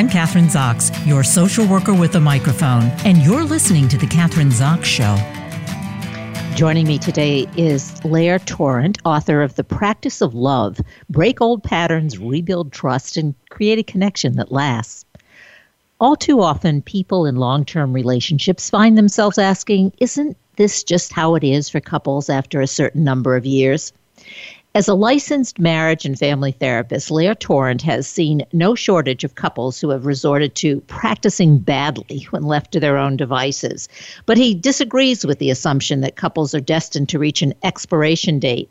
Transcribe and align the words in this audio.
I'm 0.00 0.08
Kathryn 0.08 0.46
Zox, 0.46 1.06
your 1.06 1.22
social 1.22 1.66
worker 1.66 1.92
with 1.92 2.14
a 2.14 2.20
microphone, 2.20 2.84
and 3.04 3.18
you're 3.18 3.44
listening 3.44 3.86
to 3.88 3.98
The 3.98 4.06
Kathryn 4.06 4.50
Zox 4.50 4.84
Show. 4.84 5.14
Joining 6.56 6.86
me 6.86 6.96
today 6.96 7.46
is 7.58 8.02
Lair 8.02 8.38
Torrent, 8.38 8.96
author 9.04 9.42
of 9.42 9.56
The 9.56 9.62
Practice 9.62 10.22
of 10.22 10.34
Love 10.34 10.80
Break 11.10 11.42
Old 11.42 11.62
Patterns, 11.62 12.16
Rebuild 12.16 12.72
Trust, 12.72 13.18
and 13.18 13.34
Create 13.50 13.78
a 13.78 13.82
Connection 13.82 14.36
That 14.36 14.50
Lasts. 14.50 15.04
All 16.00 16.16
too 16.16 16.40
often, 16.40 16.80
people 16.80 17.26
in 17.26 17.36
long 17.36 17.66
term 17.66 17.92
relationships 17.92 18.70
find 18.70 18.96
themselves 18.96 19.36
asking, 19.36 19.92
Isn't 19.98 20.34
this 20.56 20.82
just 20.82 21.12
how 21.12 21.34
it 21.34 21.44
is 21.44 21.68
for 21.68 21.78
couples 21.78 22.30
after 22.30 22.62
a 22.62 22.66
certain 22.66 23.04
number 23.04 23.36
of 23.36 23.44
years? 23.44 23.92
As 24.72 24.86
a 24.86 24.94
licensed 24.94 25.58
marriage 25.58 26.04
and 26.04 26.16
family 26.16 26.52
therapist, 26.52 27.10
Lair 27.10 27.34
Torrent 27.34 27.82
has 27.82 28.06
seen 28.06 28.46
no 28.52 28.76
shortage 28.76 29.24
of 29.24 29.34
couples 29.34 29.80
who 29.80 29.88
have 29.88 30.06
resorted 30.06 30.54
to 30.56 30.80
practicing 30.82 31.58
badly 31.58 32.28
when 32.30 32.44
left 32.44 32.70
to 32.72 32.80
their 32.80 32.96
own 32.96 33.16
devices. 33.16 33.88
But 34.26 34.38
he 34.38 34.54
disagrees 34.54 35.26
with 35.26 35.40
the 35.40 35.50
assumption 35.50 36.02
that 36.02 36.14
couples 36.14 36.54
are 36.54 36.60
destined 36.60 37.08
to 37.08 37.18
reach 37.18 37.42
an 37.42 37.52
expiration 37.64 38.38
date. 38.38 38.70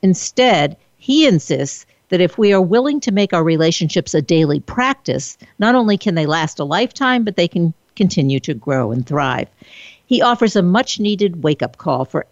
Instead, 0.00 0.74
he 0.96 1.26
insists 1.26 1.84
that 2.08 2.22
if 2.22 2.38
we 2.38 2.54
are 2.54 2.62
willing 2.62 2.98
to 3.00 3.12
make 3.12 3.34
our 3.34 3.44
relationships 3.44 4.14
a 4.14 4.22
daily 4.22 4.60
practice, 4.60 5.36
not 5.58 5.74
only 5.74 5.98
can 5.98 6.14
they 6.14 6.24
last 6.24 6.58
a 6.58 6.64
lifetime, 6.64 7.24
but 7.24 7.36
they 7.36 7.48
can 7.48 7.74
continue 7.94 8.40
to 8.40 8.54
grow 8.54 8.90
and 8.90 9.06
thrive. 9.06 9.48
He 10.06 10.22
offers 10.22 10.56
a 10.56 10.62
much 10.62 10.98
needed 10.98 11.42
wake 11.42 11.62
up 11.62 11.76
call 11.76 12.06
for 12.06 12.26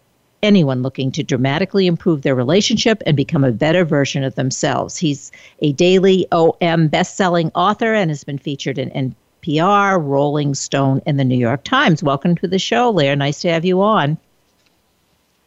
anyone 0.45 0.81
looking 0.81 1.11
to 1.11 1.23
dramatically 1.23 1.87
improve 1.87 2.21
their 2.21 2.35
relationship 2.35 3.01
and 3.05 3.17
become 3.17 3.43
a 3.43 3.51
better 3.51 3.83
version 3.83 4.23
of 4.23 4.35
themselves. 4.35 4.95
He's 4.95 5.31
a 5.59 5.73
DailyOM 5.73 6.89
best-selling 6.89 7.51
author 7.55 7.93
and 7.93 8.09
has 8.09 8.23
been 8.23 8.37
featured 8.37 8.77
in 8.77 9.13
NPR, 9.43 10.01
Rolling 10.01 10.55
Stone, 10.55 11.01
and 11.05 11.19
the 11.19 11.25
New 11.25 11.37
York 11.37 11.63
Times. 11.63 12.01
Welcome 12.01 12.35
to 12.35 12.47
the 12.47 12.59
show, 12.59 12.91
Lair. 12.91 13.15
Nice 13.15 13.41
to 13.41 13.49
have 13.49 13.65
you 13.65 13.81
on. 13.81 14.17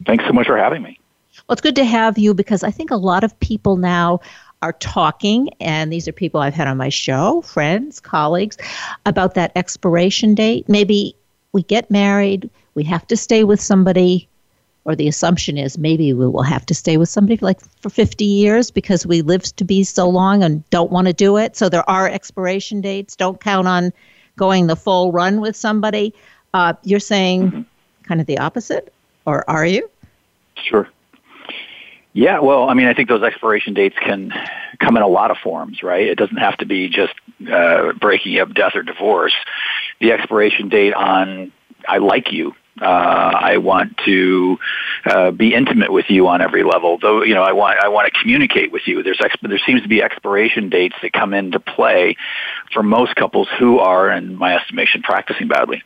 Thanks 0.05 0.25
so 0.25 0.33
much 0.33 0.47
for 0.47 0.57
having 0.57 0.83
me. 0.83 0.99
Well, 1.47 1.53
it's 1.53 1.61
good 1.61 1.75
to 1.77 1.85
have 1.85 2.17
you 2.17 2.33
because 2.33 2.63
I 2.63 2.71
think 2.71 2.91
a 2.91 2.97
lot 2.97 3.23
of 3.23 3.39
people 3.39 3.77
now 3.77 4.19
are 4.61 4.73
talking, 4.73 5.49
and 5.61 5.91
these 5.91 6.07
are 6.07 6.11
people 6.11 6.41
I've 6.41 6.53
had 6.53 6.67
on 6.67 6.77
my 6.77 6.89
show, 6.89 7.41
friends, 7.41 7.99
colleagues, 7.99 8.57
about 9.05 9.33
that 9.35 9.53
expiration 9.55 10.35
date. 10.35 10.67
Maybe 10.67 11.15
we 11.53 11.63
get 11.63 11.89
married, 11.89 12.49
we 12.75 12.83
have 12.83 13.07
to 13.07 13.17
stay 13.17 13.43
with 13.43 13.61
somebody 13.61 14.27
or 14.85 14.95
the 14.95 15.07
assumption 15.07 15.57
is 15.57 15.77
maybe 15.77 16.13
we 16.13 16.27
will 16.27 16.43
have 16.43 16.65
to 16.65 16.73
stay 16.73 16.97
with 16.97 17.09
somebody 17.09 17.37
for 17.37 17.45
like 17.45 17.59
for 17.81 17.89
50 17.89 18.25
years 18.25 18.71
because 18.71 19.05
we 19.05 19.21
live 19.21 19.43
to 19.55 19.63
be 19.63 19.83
so 19.83 20.09
long 20.09 20.43
and 20.43 20.67
don't 20.69 20.91
want 20.91 21.07
to 21.07 21.13
do 21.13 21.37
it. 21.37 21.55
So 21.55 21.69
there 21.69 21.87
are 21.89 22.07
expiration 22.07 22.81
dates. 22.81 23.15
Don't 23.15 23.39
count 23.39 23.67
on 23.67 23.91
going 24.37 24.67
the 24.67 24.75
full 24.75 25.11
run 25.11 25.41
with 25.41 25.55
somebody. 25.55 26.13
Uh, 26.53 26.73
you're 26.83 26.99
saying 26.99 27.51
mm-hmm. 27.51 27.61
kind 28.03 28.21
of 28.21 28.27
the 28.27 28.39
opposite, 28.39 28.91
or 29.25 29.47
are 29.49 29.65
you? 29.65 29.89
Sure. 30.55 30.89
Yeah, 32.13 32.39
well, 32.39 32.69
I 32.69 32.73
mean, 32.73 32.87
I 32.87 32.93
think 32.93 33.07
those 33.07 33.21
expiration 33.21 33.75
dates 33.75 33.95
can 33.99 34.33
come 34.79 34.97
in 34.97 35.03
a 35.03 35.07
lot 35.07 35.29
of 35.29 35.37
forms, 35.37 35.83
right? 35.83 36.07
It 36.07 36.15
doesn't 36.15 36.37
have 36.37 36.57
to 36.57 36.65
be 36.65 36.89
just 36.89 37.13
uh, 37.51 37.93
breaking 37.93 38.39
up, 38.39 38.53
death, 38.53 38.75
or 38.75 38.81
divorce. 38.81 39.35
The 39.99 40.11
expiration 40.11 40.69
date 40.69 40.93
on 40.93 41.51
I 41.87 41.99
like 41.99 42.31
you 42.31 42.55
uh, 42.81 42.85
I 42.85 43.57
want 43.57 43.97
to 44.05 44.57
uh, 45.05 45.31
be 45.31 45.53
intimate 45.53 45.91
with 45.91 46.09
you 46.09 46.27
on 46.27 46.41
every 46.41 46.63
level. 46.63 46.97
Though 46.97 47.23
you 47.23 47.33
know, 47.33 47.43
I 47.43 47.51
want 47.51 47.79
I 47.79 47.89
want 47.89 48.11
to 48.11 48.19
communicate 48.19 48.71
with 48.71 48.83
you. 48.87 49.03
There's 49.03 49.17
exp- 49.17 49.47
there 49.47 49.59
seems 49.65 49.81
to 49.81 49.87
be 49.87 50.01
expiration 50.01 50.69
dates 50.69 50.95
that 51.01 51.13
come 51.13 51.33
into 51.33 51.59
play 51.59 52.15
for 52.71 52.83
most 52.83 53.15
couples 53.15 53.47
who 53.57 53.79
are, 53.79 54.09
in 54.11 54.35
my 54.35 54.55
estimation, 54.55 55.01
practicing 55.01 55.47
badly. 55.47 55.83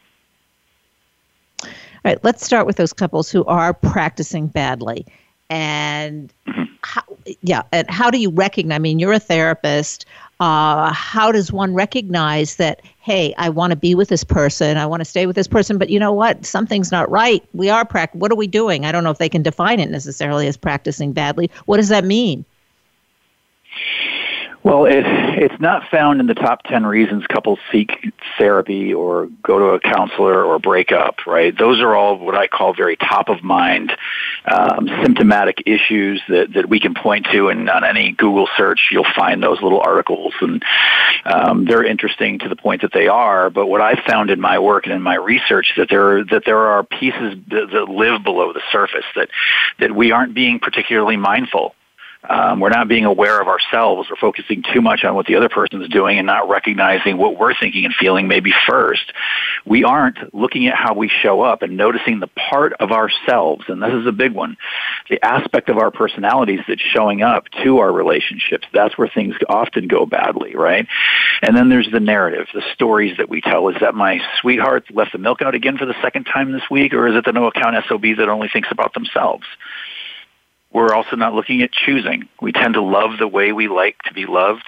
All 1.63 1.69
right, 2.11 2.23
let's 2.23 2.45
start 2.45 2.67
with 2.67 2.75
those 2.75 2.93
couples 2.93 3.31
who 3.31 3.45
are 3.45 3.73
practicing 3.73 4.47
badly. 4.47 5.05
And 5.49 6.33
mm-hmm. 6.47 6.63
how, 6.81 7.03
yeah, 7.41 7.63
and 7.71 7.89
how 7.89 8.09
do 8.09 8.17
you 8.17 8.29
recognize? 8.29 8.75
I 8.75 8.79
mean, 8.79 8.99
you're 8.99 9.13
a 9.13 9.19
therapist. 9.19 10.05
Uh, 10.39 10.91
how 10.91 11.31
does 11.31 11.51
one 11.51 11.73
recognize 11.73 12.57
that 12.57 12.81
hey 12.99 13.33
i 13.37 13.47
want 13.47 13.71
to 13.71 13.77
be 13.77 13.95
with 13.95 14.09
this 14.09 14.23
person 14.23 14.77
i 14.77 14.85
want 14.85 14.99
to 14.99 15.05
stay 15.05 15.25
with 15.25 15.37
this 15.37 15.47
person 15.47 15.77
but 15.77 15.89
you 15.89 15.99
know 15.99 16.11
what 16.11 16.45
something's 16.45 16.91
not 16.91 17.09
right 17.09 17.45
we 17.53 17.69
are 17.69 17.85
pract- 17.85 18.15
what 18.15 18.29
are 18.29 18.35
we 18.35 18.47
doing 18.47 18.83
i 18.83 18.91
don't 18.91 19.05
know 19.05 19.11
if 19.11 19.19
they 19.19 19.29
can 19.29 19.41
define 19.43 19.79
it 19.79 19.89
necessarily 19.89 20.47
as 20.47 20.57
practicing 20.57 21.13
badly 21.13 21.49
what 21.65 21.77
does 21.77 21.87
that 21.87 22.03
mean 22.03 22.43
well, 24.63 24.85
it, 24.85 25.03
it's 25.05 25.59
not 25.59 25.89
found 25.89 26.21
in 26.21 26.27
the 26.27 26.33
top 26.33 26.63
10 26.63 26.85
reasons 26.85 27.25
couples 27.27 27.59
seek 27.69 28.13
therapy 28.37 28.93
or 28.93 29.27
go 29.43 29.59
to 29.59 29.65
a 29.65 29.79
counselor 29.79 30.43
or 30.45 30.57
break 30.57 30.93
up, 30.93 31.27
right? 31.27 31.57
Those 31.57 31.81
are 31.81 31.93
all 31.93 32.17
what 32.17 32.35
I 32.35 32.47
call 32.47 32.73
very 32.73 32.95
top 32.95 33.27
of 33.27 33.43
mind 33.43 33.91
um, 34.45 34.87
symptomatic 35.03 35.63
issues 35.65 36.21
that, 36.29 36.53
that 36.53 36.69
we 36.69 36.79
can 36.79 36.93
point 36.93 37.27
to. 37.33 37.49
And 37.49 37.69
on 37.69 37.83
any 37.83 38.13
Google 38.13 38.47
search, 38.55 38.87
you'll 38.89 39.05
find 39.13 39.43
those 39.43 39.61
little 39.61 39.81
articles. 39.81 40.33
And 40.39 40.63
um, 41.25 41.65
they're 41.65 41.83
interesting 41.83 42.39
to 42.39 42.47
the 42.47 42.55
point 42.55 42.83
that 42.83 42.93
they 42.93 43.09
are. 43.09 43.49
But 43.49 43.67
what 43.67 43.81
I've 43.81 44.03
found 44.07 44.29
in 44.29 44.39
my 44.39 44.59
work 44.59 44.85
and 44.85 44.93
in 44.93 45.01
my 45.01 45.15
research 45.15 45.73
that 45.75 45.89
there, 45.89 46.23
that 46.25 46.43
there 46.45 46.59
are 46.59 46.83
pieces 46.83 47.35
that, 47.49 47.69
that 47.73 47.89
live 47.89 48.23
below 48.23 48.53
the 48.53 48.61
surface 48.71 49.05
that, 49.17 49.27
that 49.79 49.93
we 49.93 50.11
aren't 50.11 50.33
being 50.33 50.59
particularly 50.59 51.17
mindful 51.17 51.75
um, 52.29 52.59
we're 52.59 52.69
not 52.69 52.87
being 52.87 53.05
aware 53.05 53.41
of 53.41 53.47
ourselves. 53.47 54.09
We're 54.09 54.15
focusing 54.15 54.63
too 54.73 54.81
much 54.81 55.03
on 55.03 55.13
what 55.15 55.25
the 55.25 55.35
other 55.35 55.49
person 55.49 55.81
is 55.81 55.89
doing 55.89 56.17
and 56.17 56.25
not 56.25 56.47
recognizing 56.47 57.17
what 57.17 57.37
we're 57.37 57.53
thinking 57.53 57.85
and 57.85 57.93
feeling 57.93 58.27
maybe 58.27 58.53
first. 58.67 59.11
We 59.65 59.83
aren't 59.83 60.33
looking 60.33 60.67
at 60.67 60.75
how 60.75 60.93
we 60.93 61.09
show 61.09 61.41
up 61.41 61.61
and 61.61 61.75
noticing 61.75 62.19
the 62.19 62.27
part 62.27 62.73
of 62.79 62.91
ourselves, 62.91 63.65
and 63.67 63.81
this 63.81 63.93
is 63.93 64.07
a 64.07 64.11
big 64.11 64.33
one, 64.33 64.57
the 65.09 65.23
aspect 65.23 65.69
of 65.69 65.77
our 65.77 65.91
personalities 65.91 66.61
that's 66.67 66.81
showing 66.81 67.21
up 67.21 67.45
to 67.63 67.79
our 67.79 67.91
relationships. 67.91 68.67
That's 68.73 68.97
where 68.97 69.09
things 69.09 69.35
often 69.49 69.87
go 69.87 70.05
badly, 70.05 70.55
right? 70.55 70.87
And 71.41 71.55
then 71.57 71.69
there's 71.69 71.89
the 71.91 71.99
narrative, 71.99 72.47
the 72.53 72.63
stories 72.73 73.17
that 73.17 73.29
we 73.29 73.41
tell. 73.41 73.67
Is 73.69 73.75
that 73.81 73.95
my 73.95 74.21
sweetheart 74.39 74.85
left 74.91 75.11
the 75.11 75.17
milk 75.17 75.41
out 75.41 75.55
again 75.55 75.77
for 75.77 75.85
the 75.85 75.95
second 76.01 76.25
time 76.25 76.51
this 76.51 76.69
week, 76.71 76.93
or 76.93 77.07
is 77.07 77.15
it 77.15 77.25
the 77.25 77.33
no 77.33 77.47
account 77.47 77.75
SOB 77.87 78.03
that 78.17 78.29
only 78.29 78.47
thinks 78.47 78.69
about 78.71 78.93
themselves? 78.93 79.45
We're 80.73 80.93
also 80.93 81.15
not 81.15 81.33
looking 81.33 81.61
at 81.61 81.71
choosing. 81.71 82.27
We 82.41 82.51
tend 82.51 82.73
to 82.73 82.81
love 82.81 83.19
the 83.19 83.27
way 83.27 83.51
we 83.51 83.67
like 83.67 83.97
to 84.03 84.13
be 84.13 84.25
loved 84.25 84.65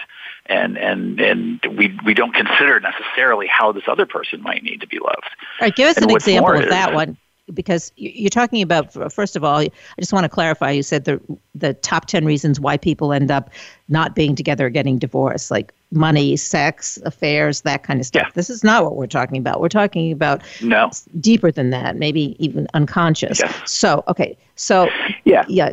and 0.48 0.78
and 0.78 1.20
and 1.20 1.60
we 1.78 1.98
we 2.06 2.14
don't 2.14 2.34
consider 2.34 2.80
necessarily 2.80 3.48
how 3.48 3.72
this 3.72 3.86
other 3.88 4.06
person 4.06 4.42
might 4.44 4.64
need 4.64 4.82
to 4.82 4.88
be 4.88 5.00
loved. 5.00 5.26
All 5.60 5.66
right, 5.66 5.76
give 5.76 5.90
us 5.90 5.98
and 5.98 6.06
an 6.06 6.12
example 6.12 6.54
of 6.54 6.70
that 6.70 6.94
one 6.94 7.18
because 7.54 7.92
you're 7.96 8.30
talking 8.30 8.62
about 8.62 8.92
first 9.14 9.36
of 9.36 9.44
all 9.44 9.58
i 9.58 9.70
just 10.00 10.12
want 10.12 10.24
to 10.24 10.30
clarify 10.30 10.72
you 10.72 10.82
said 10.82 11.06
the 11.06 11.22
the 11.54 11.74
top 11.76 12.06
10 12.06 12.26
reasons 12.26 12.60
why 12.60 12.76
people 12.76 13.14
end 13.14 13.30
up 13.30 13.52
not 13.88 14.16
being 14.16 14.36
together 14.36 14.66
or 14.66 14.70
getting 14.70 14.98
divorced 14.98 15.52
like 15.52 15.72
money 15.92 16.36
sex 16.36 16.98
affairs 17.06 17.62
that 17.62 17.84
kind 17.84 18.00
of 18.00 18.06
stuff 18.06 18.24
yeah. 18.26 18.32
this 18.34 18.50
is 18.50 18.64
not 18.64 18.84
what 18.84 18.96
we're 18.96 19.06
talking 19.06 19.38
about 19.38 19.62
we're 19.62 19.70
talking 19.70 20.12
about 20.12 20.42
no 20.62 20.90
deeper 21.20 21.52
than 21.52 21.70
that 21.70 21.96
maybe 21.96 22.36
even 22.44 22.68
unconscious 22.74 23.40
yes. 23.40 23.72
so 23.72 24.04
okay 24.08 24.36
so 24.56 24.90
yeah 25.24 25.46
yeah 25.48 25.72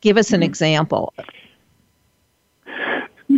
give 0.00 0.16
us 0.16 0.30
an 0.32 0.36
mm-hmm. 0.36 0.44
example 0.44 1.12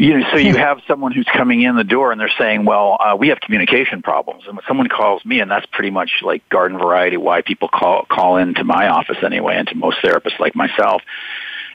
you 0.01 0.19
know, 0.19 0.27
so 0.31 0.39
you 0.39 0.57
have 0.57 0.81
someone 0.89 1.13
who's 1.13 1.29
coming 1.31 1.61
in 1.61 1.77
the 1.77 1.85
door 1.85 2.11
and 2.11 2.19
they're 2.19 2.33
saying, 2.39 2.65
well, 2.65 2.97
uh, 2.99 3.15
we 3.17 3.29
have 3.29 3.39
communication 3.39 4.01
problems. 4.01 4.45
And 4.47 4.57
when 4.57 4.65
someone 4.67 4.89
calls 4.89 5.23
me, 5.27 5.41
and 5.41 5.51
that's 5.51 5.67
pretty 5.67 5.91
much 5.91 6.23
like 6.23 6.49
garden 6.49 6.79
variety 6.79 7.19
why 7.19 7.43
people 7.43 7.69
call, 7.69 8.07
call 8.07 8.39
into 8.39 8.65
my 8.65 8.89
office 8.89 9.19
anyway 9.23 9.57
and 9.57 9.69
to 9.69 9.75
most 9.75 9.99
therapists 9.99 10.41
like 10.41 10.55
myself. 10.57 11.03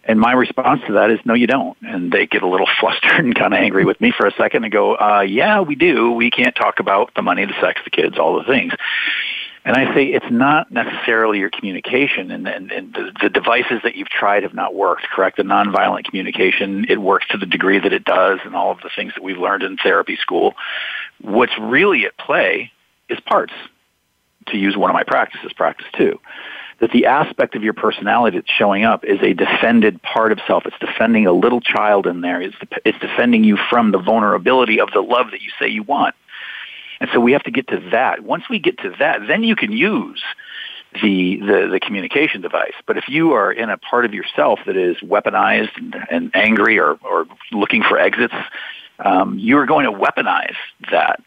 And 0.05 0.19
my 0.19 0.31
response 0.31 0.81
to 0.87 0.93
that 0.93 1.11
is, 1.11 1.19
no, 1.23 1.35
you 1.35 1.45
don't. 1.45 1.77
And 1.83 2.11
they 2.11 2.25
get 2.25 2.41
a 2.41 2.47
little 2.47 2.67
flustered 2.79 3.23
and 3.23 3.35
kind 3.35 3.53
of 3.53 3.59
angry 3.59 3.85
with 3.85 4.01
me 4.01 4.11
for 4.11 4.25
a 4.25 4.31
second 4.31 4.63
and 4.63 4.73
go, 4.73 4.95
uh, 4.95 5.21
yeah, 5.21 5.61
we 5.61 5.75
do. 5.75 6.09
We 6.11 6.31
can't 6.31 6.55
talk 6.55 6.79
about 6.79 7.13
the 7.15 7.21
money, 7.21 7.45
the 7.45 7.53
sex, 7.61 7.81
the 7.83 7.91
kids, 7.91 8.17
all 8.17 8.39
the 8.39 8.45
things. 8.45 8.73
And 9.65 9.75
I 9.75 9.95
say 9.95 10.05
it's 10.05 10.29
not 10.29 10.71
necessarily 10.71 11.39
your 11.39 11.49
communication 11.49 12.29
and, 12.29 12.47
and, 12.47 12.71
and 12.71 12.93
the, 12.93 13.11
the, 13.23 13.29
devices 13.29 13.79
that 13.83 13.95
you've 13.95 14.09
tried 14.09 14.43
have 14.43 14.53
not 14.53 14.75
worked, 14.75 15.07
correct? 15.11 15.37
The 15.37 15.43
nonviolent 15.43 16.05
communication, 16.05 16.85
it 16.87 17.01
works 17.01 17.25
to 17.31 17.37
the 17.39 17.47
degree 17.47 17.79
that 17.79 17.91
it 17.91 18.05
does 18.05 18.39
and 18.45 18.55
all 18.55 18.69
of 18.69 18.81
the 18.81 18.91
things 18.95 19.13
that 19.15 19.23
we've 19.23 19.39
learned 19.39 19.63
in 19.63 19.77
therapy 19.77 20.17
school. 20.17 20.53
What's 21.19 21.57
really 21.59 22.05
at 22.05 22.15
play 22.15 22.71
is 23.09 23.19
parts, 23.21 23.53
to 24.47 24.57
use 24.57 24.77
one 24.77 24.91
of 24.91 24.93
my 24.93 25.03
practices, 25.03 25.51
practice 25.53 25.87
two. 25.97 26.19
That 26.79 26.91
the 26.91 27.07
aspect 27.07 27.55
of 27.55 27.63
your 27.63 27.73
personality 27.73 28.37
that's 28.37 28.51
showing 28.51 28.83
up 28.83 29.03
is 29.03 29.19
a 29.23 29.33
defended 29.33 29.99
part 30.03 30.31
of 30.31 30.39
self. 30.45 30.67
It's 30.67 30.77
defending 30.79 31.25
a 31.25 31.31
little 31.31 31.61
child 31.61 32.05
in 32.05 32.21
there. 32.21 32.39
It's, 32.39 32.55
it's 32.83 32.99
defending 32.99 33.43
you 33.43 33.57
from 33.71 33.91
the 33.91 33.97
vulnerability 33.97 34.79
of 34.79 34.91
the 34.91 35.01
love 35.01 35.31
that 35.31 35.41
you 35.41 35.49
say 35.57 35.69
you 35.69 35.81
want 35.81 36.13
and 36.99 37.09
so 37.13 37.19
we 37.19 37.33
have 37.33 37.43
to 37.43 37.51
get 37.51 37.67
to 37.69 37.79
that. 37.91 38.23
Once 38.23 38.43
we 38.49 38.59
get 38.59 38.77
to 38.79 38.91
that, 38.99 39.27
then 39.27 39.43
you 39.43 39.55
can 39.55 39.71
use 39.71 40.23
the, 41.01 41.37
the, 41.37 41.69
the 41.71 41.79
communication 41.79 42.41
device. 42.41 42.73
But 42.85 42.97
if 42.97 43.09
you 43.09 43.33
are 43.33 43.51
in 43.51 43.69
a 43.69 43.77
part 43.77 44.05
of 44.05 44.13
yourself 44.13 44.59
that 44.65 44.77
is 44.77 44.97
weaponized 44.97 45.75
and, 45.77 45.95
and 46.09 46.35
angry 46.35 46.79
or, 46.79 46.97
or 47.03 47.25
looking 47.51 47.83
for 47.83 47.97
exits, 47.97 48.33
um, 48.99 49.37
you 49.37 49.57
are 49.57 49.65
going 49.65 49.85
to 49.85 49.91
weaponize 49.91 50.55
that 50.91 51.21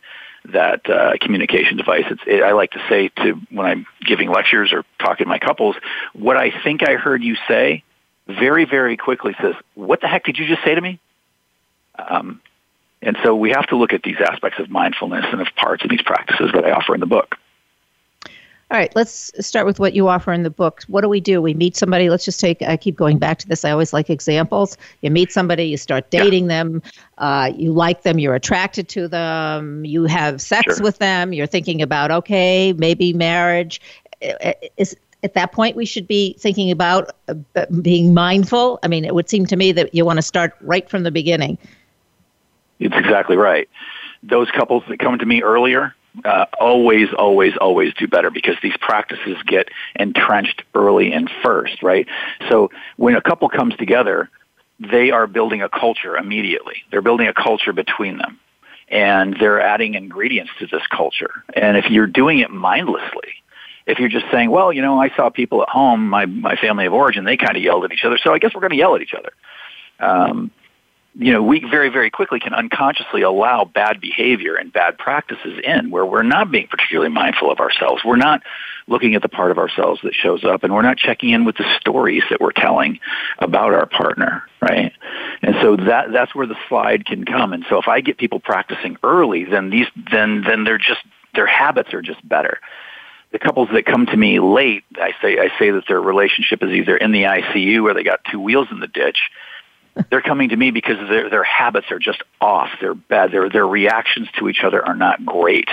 that 0.52 0.88
uh, 0.88 1.12
communication 1.20 1.76
device. 1.76 2.06
It, 2.26 2.42
I 2.42 2.52
like 2.52 2.70
to 2.70 2.82
say 2.88 3.08
to 3.16 3.32
when 3.50 3.66
I'm 3.66 3.86
giving 4.00 4.30
lectures 4.30 4.72
or 4.72 4.84
talking 4.98 5.24
to 5.24 5.28
my 5.28 5.38
couples, 5.38 5.76
what 6.14 6.38
I 6.38 6.50
think 6.64 6.82
I 6.82 6.94
heard 6.94 7.22
you 7.22 7.36
say, 7.46 7.82
very 8.26 8.64
very 8.64 8.96
quickly 8.96 9.34
says, 9.42 9.54
"What 9.74 10.00
the 10.00 10.08
heck 10.08 10.24
did 10.24 10.38
you 10.38 10.46
just 10.46 10.64
say 10.64 10.74
to 10.74 10.80
me?" 10.80 10.98
Um, 11.98 12.40
and 13.02 13.16
so 13.22 13.34
we 13.34 13.50
have 13.50 13.66
to 13.68 13.76
look 13.76 13.92
at 13.92 14.02
these 14.02 14.16
aspects 14.20 14.58
of 14.58 14.70
mindfulness 14.70 15.24
and 15.30 15.40
of 15.40 15.48
parts 15.56 15.84
of 15.84 15.90
these 15.90 16.02
practices 16.02 16.50
that 16.54 16.64
I 16.64 16.72
offer 16.72 16.94
in 16.94 17.00
the 17.00 17.06
book. 17.06 17.34
All 18.70 18.76
right, 18.76 18.94
let's 18.94 19.32
start 19.46 19.64
with 19.64 19.80
what 19.80 19.94
you 19.94 20.08
offer 20.08 20.30
in 20.30 20.42
the 20.42 20.50
book. 20.50 20.82
What 20.88 21.00
do 21.00 21.08
we 21.08 21.20
do? 21.20 21.40
We 21.40 21.54
meet 21.54 21.74
somebody. 21.74 22.10
Let's 22.10 22.26
just 22.26 22.38
take, 22.38 22.60
I 22.60 22.76
keep 22.76 22.96
going 22.96 23.16
back 23.16 23.38
to 23.38 23.48
this. 23.48 23.64
I 23.64 23.70
always 23.70 23.94
like 23.94 24.10
examples. 24.10 24.76
You 25.00 25.10
meet 25.10 25.32
somebody, 25.32 25.64
you 25.64 25.78
start 25.78 26.10
dating 26.10 26.44
yeah. 26.44 26.64
them, 26.64 26.82
uh, 27.16 27.50
you 27.56 27.72
like 27.72 28.02
them, 28.02 28.18
you're 28.18 28.34
attracted 28.34 28.86
to 28.90 29.08
them, 29.08 29.86
you 29.86 30.04
have 30.04 30.42
sex 30.42 30.76
sure. 30.76 30.84
with 30.84 30.98
them, 30.98 31.32
you're 31.32 31.46
thinking 31.46 31.80
about, 31.80 32.10
okay, 32.10 32.74
maybe 32.74 33.14
marriage. 33.14 33.80
Is, 34.76 34.94
at 35.22 35.32
that 35.32 35.52
point, 35.52 35.74
we 35.74 35.86
should 35.86 36.06
be 36.06 36.34
thinking 36.38 36.70
about 36.70 37.10
uh, 37.28 37.64
being 37.80 38.12
mindful. 38.12 38.78
I 38.82 38.88
mean, 38.88 39.06
it 39.06 39.14
would 39.14 39.30
seem 39.30 39.46
to 39.46 39.56
me 39.56 39.72
that 39.72 39.94
you 39.94 40.04
want 40.04 40.18
to 40.18 40.22
start 40.22 40.54
right 40.60 40.88
from 40.90 41.04
the 41.04 41.10
beginning. 41.10 41.56
It's 42.78 42.96
exactly 42.96 43.36
right. 43.36 43.68
Those 44.22 44.50
couples 44.50 44.84
that 44.88 44.98
come 44.98 45.18
to 45.18 45.26
me 45.26 45.42
earlier, 45.42 45.94
uh, 46.24 46.46
always, 46.60 47.08
always, 47.16 47.56
always 47.56 47.94
do 47.94 48.08
better 48.08 48.30
because 48.30 48.56
these 48.62 48.76
practices 48.80 49.36
get 49.46 49.68
entrenched 49.96 50.62
early 50.74 51.12
and 51.12 51.30
first, 51.42 51.82
right? 51.82 52.06
So 52.48 52.70
when 52.96 53.14
a 53.14 53.20
couple 53.20 53.48
comes 53.48 53.76
together, 53.76 54.30
they 54.80 55.10
are 55.10 55.26
building 55.26 55.62
a 55.62 55.68
culture 55.68 56.16
immediately. 56.16 56.76
They're 56.90 57.02
building 57.02 57.28
a 57.28 57.34
culture 57.34 57.72
between 57.72 58.18
them. 58.18 58.38
And 58.90 59.36
they're 59.38 59.60
adding 59.60 59.94
ingredients 59.94 60.52
to 60.60 60.66
this 60.66 60.86
culture. 60.86 61.44
And 61.52 61.76
if 61.76 61.90
you're 61.90 62.06
doing 62.06 62.38
it 62.38 62.50
mindlessly, 62.50 63.34
if 63.86 63.98
you're 63.98 64.08
just 64.08 64.26
saying, 64.30 64.50
well, 64.50 64.72
you 64.72 64.80
know, 64.80 65.00
I 65.00 65.10
saw 65.14 65.28
people 65.28 65.62
at 65.62 65.68
home, 65.68 66.08
my, 66.08 66.26
my 66.26 66.56
family 66.56 66.86
of 66.86 66.94
origin, 66.94 67.24
they 67.24 67.36
kind 67.36 67.56
of 67.56 67.62
yelled 67.62 67.84
at 67.84 67.92
each 67.92 68.04
other, 68.04 68.18
so 68.18 68.32
I 68.32 68.38
guess 68.38 68.54
we're 68.54 68.60
going 68.60 68.70
to 68.70 68.76
yell 68.76 68.94
at 68.94 69.02
each 69.02 69.14
other. 69.14 69.32
Um, 70.00 70.50
you 71.14 71.32
know, 71.32 71.42
we 71.42 71.60
very, 71.68 71.88
very 71.88 72.10
quickly 72.10 72.38
can 72.38 72.54
unconsciously 72.54 73.22
allow 73.22 73.64
bad 73.64 74.00
behavior 74.00 74.54
and 74.54 74.72
bad 74.72 74.98
practices 74.98 75.58
in 75.64 75.90
where 75.90 76.06
we're 76.06 76.22
not 76.22 76.50
being 76.50 76.68
particularly 76.68 77.10
mindful 77.10 77.50
of 77.50 77.58
ourselves. 77.60 78.02
We're 78.04 78.16
not 78.16 78.42
looking 78.86 79.14
at 79.14 79.22
the 79.22 79.28
part 79.28 79.50
of 79.50 79.58
ourselves 79.58 80.00
that 80.04 80.14
shows 80.14 80.44
up 80.44 80.62
and 80.64 80.72
we're 80.72 80.82
not 80.82 80.96
checking 80.96 81.30
in 81.30 81.44
with 81.44 81.56
the 81.56 81.66
stories 81.80 82.22
that 82.30 82.40
we're 82.40 82.52
telling 82.52 83.00
about 83.38 83.74
our 83.74 83.86
partner, 83.86 84.44
right? 84.60 84.92
And 85.42 85.56
so 85.60 85.76
that, 85.76 86.12
that's 86.12 86.34
where 86.34 86.46
the 86.46 86.56
slide 86.68 87.04
can 87.04 87.24
come. 87.24 87.52
And 87.52 87.64
so 87.68 87.78
if 87.78 87.88
I 87.88 88.00
get 88.00 88.18
people 88.18 88.40
practicing 88.40 88.96
early, 89.02 89.44
then 89.44 89.70
these, 89.70 89.88
then, 90.10 90.42
then 90.46 90.64
they're 90.64 90.78
just, 90.78 91.00
their 91.34 91.46
habits 91.46 91.92
are 91.94 92.02
just 92.02 92.26
better 92.26 92.60
the 93.30 93.38
couples 93.38 93.68
that 93.74 93.84
come 93.84 94.06
to 94.06 94.16
me 94.16 94.40
late, 94.40 94.84
I 94.96 95.12
say 95.20 95.38
I 95.38 95.50
say 95.58 95.70
that 95.70 95.84
their 95.86 96.00
relationship 96.00 96.62
is 96.62 96.70
either 96.70 96.96
in 96.96 97.12
the 97.12 97.24
ICU 97.24 97.82
or 97.82 97.92
they 97.92 98.02
got 98.02 98.20
two 98.30 98.40
wheels 98.40 98.68
in 98.70 98.80
the 98.80 98.86
ditch, 98.86 99.18
they're 100.10 100.22
coming 100.22 100.50
to 100.50 100.56
me 100.56 100.70
because 100.70 100.96
their 101.08 101.28
their 101.28 101.44
habits 101.44 101.90
are 101.90 101.98
just 101.98 102.22
off. 102.40 102.70
They're 102.80 102.94
bad. 102.94 103.32
Their 103.32 103.48
their 103.48 103.66
reactions 103.66 104.28
to 104.38 104.48
each 104.48 104.62
other 104.64 104.84
are 104.84 104.96
not 104.96 105.24
great. 105.24 105.68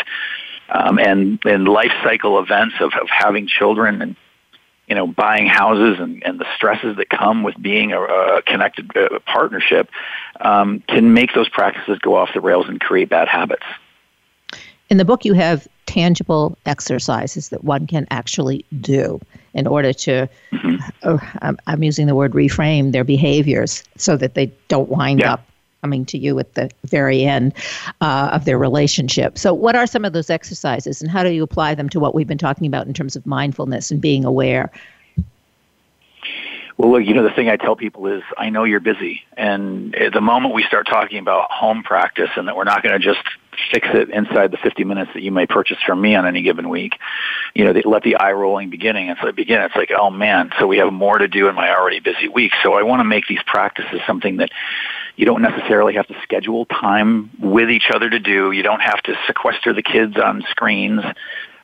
Um, 0.69 0.97
and 0.97 1.39
and 1.45 1.67
life 1.67 1.91
cycle 2.03 2.39
events 2.39 2.75
of, 2.79 2.93
of 2.99 3.07
having 3.09 3.47
children 3.47 4.01
and 4.01 4.15
you 4.87 4.95
know 4.95 5.07
buying 5.07 5.47
houses 5.47 5.99
and, 5.99 6.23
and 6.25 6.39
the 6.39 6.45
stresses 6.55 6.97
that 6.97 7.09
come 7.09 7.43
with 7.43 7.55
being 7.61 7.91
a, 7.91 8.01
a 8.01 8.41
connected 8.41 8.95
uh, 8.97 9.19
partnership 9.25 9.89
um, 10.41 10.83
can 10.87 11.13
make 11.13 11.33
those 11.33 11.49
practices 11.49 11.99
go 11.99 12.15
off 12.15 12.29
the 12.33 12.41
rails 12.41 12.67
and 12.67 12.79
create 12.79 13.09
bad 13.09 13.27
habits. 13.27 13.65
In 14.89 14.97
the 14.97 15.05
book, 15.05 15.25
you 15.25 15.33
have 15.33 15.67
tangible 15.87 16.57
exercises 16.65 17.49
that 17.49 17.63
one 17.63 17.87
can 17.87 18.05
actually 18.11 18.65
do 18.81 19.19
in 19.53 19.65
order 19.65 19.93
to, 19.93 20.29
mm-hmm. 20.51 20.75
Uh, 21.05 21.53
I'm 21.67 21.83
using 21.83 22.07
the 22.07 22.15
word 22.15 22.33
reframe 22.33 22.91
their 22.91 23.03
behaviors 23.03 23.83
so 23.97 24.17
that 24.17 24.33
they 24.33 24.51
don't 24.67 24.89
wind 24.89 25.19
yeah. 25.19 25.33
up 25.33 25.47
coming 25.81 26.05
to 26.05 26.17
you 26.17 26.39
at 26.39 26.55
the 26.55 26.69
very 26.85 27.23
end 27.23 27.53
uh, 28.01 28.29
of 28.33 28.45
their 28.45 28.57
relationship. 28.57 29.37
So, 29.37 29.53
what 29.53 29.75
are 29.75 29.85
some 29.85 30.03
of 30.03 30.13
those 30.13 30.29
exercises, 30.29 31.01
and 31.01 31.11
how 31.11 31.23
do 31.23 31.29
you 31.29 31.43
apply 31.43 31.75
them 31.75 31.89
to 31.89 31.99
what 31.99 32.15
we've 32.15 32.27
been 32.27 32.37
talking 32.37 32.65
about 32.65 32.87
in 32.87 32.93
terms 32.93 33.15
of 33.15 33.25
mindfulness 33.25 33.91
and 33.91 34.01
being 34.01 34.25
aware? 34.25 34.71
Well, 36.77 36.91
look, 36.91 37.05
you 37.05 37.13
know, 37.13 37.23
the 37.23 37.31
thing 37.31 37.49
I 37.49 37.55
tell 37.55 37.75
people 37.77 38.07
is 38.07 38.21
I 38.37 38.49
know 38.49 38.65
you're 38.65 38.81
busy. 38.81 39.23
And 39.37 39.95
the 40.13 40.19
moment 40.19 40.53
we 40.53 40.63
start 40.63 40.87
talking 40.87 41.19
about 41.19 41.49
home 41.49 41.83
practice 41.83 42.29
and 42.35 42.47
that 42.47 42.55
we're 42.55 42.65
not 42.65 42.83
going 42.83 42.99
to 42.99 43.05
just 43.05 43.21
fix 43.71 43.87
it 43.93 44.09
inside 44.09 44.51
the 44.51 44.57
50 44.57 44.83
minutes 44.83 45.11
that 45.13 45.23
you 45.23 45.31
may 45.31 45.45
purchase 45.45 45.77
from 45.85 46.01
me 46.01 46.15
on 46.15 46.25
any 46.25 46.41
given 46.41 46.67
week, 46.67 46.95
you 47.53 47.63
know, 47.63 47.71
they 47.71 47.81
let 47.83 48.03
the 48.03 48.17
eye 48.17 48.33
rolling 48.33 48.69
beginning. 48.69 49.07
It's 49.07 49.21
like 49.21 49.35
begin. 49.35 49.61
It's 49.61 49.75
like, 49.75 49.91
oh 49.97 50.09
man, 50.09 50.51
so 50.59 50.67
we 50.67 50.77
have 50.79 50.91
more 50.91 51.17
to 51.17 51.29
do 51.29 51.47
in 51.47 51.55
my 51.55 51.73
already 51.73 52.01
busy 52.01 52.27
week. 52.27 52.51
So 52.61 52.73
I 52.73 52.83
want 52.83 52.99
to 52.99 53.05
make 53.05 53.25
these 53.27 53.41
practices 53.45 54.01
something 54.05 54.37
that 54.37 54.49
you 55.15 55.25
don't 55.25 55.41
necessarily 55.41 55.93
have 55.93 56.07
to 56.07 56.15
schedule 56.23 56.65
time 56.65 57.31
with 57.39 57.69
each 57.69 57.89
other 57.93 58.09
to 58.09 58.19
do. 58.19 58.51
You 58.51 58.63
don't 58.63 58.81
have 58.81 59.01
to 59.03 59.15
sequester 59.27 59.71
the 59.71 59.83
kids 59.83 60.17
on 60.17 60.43
screens. 60.49 61.01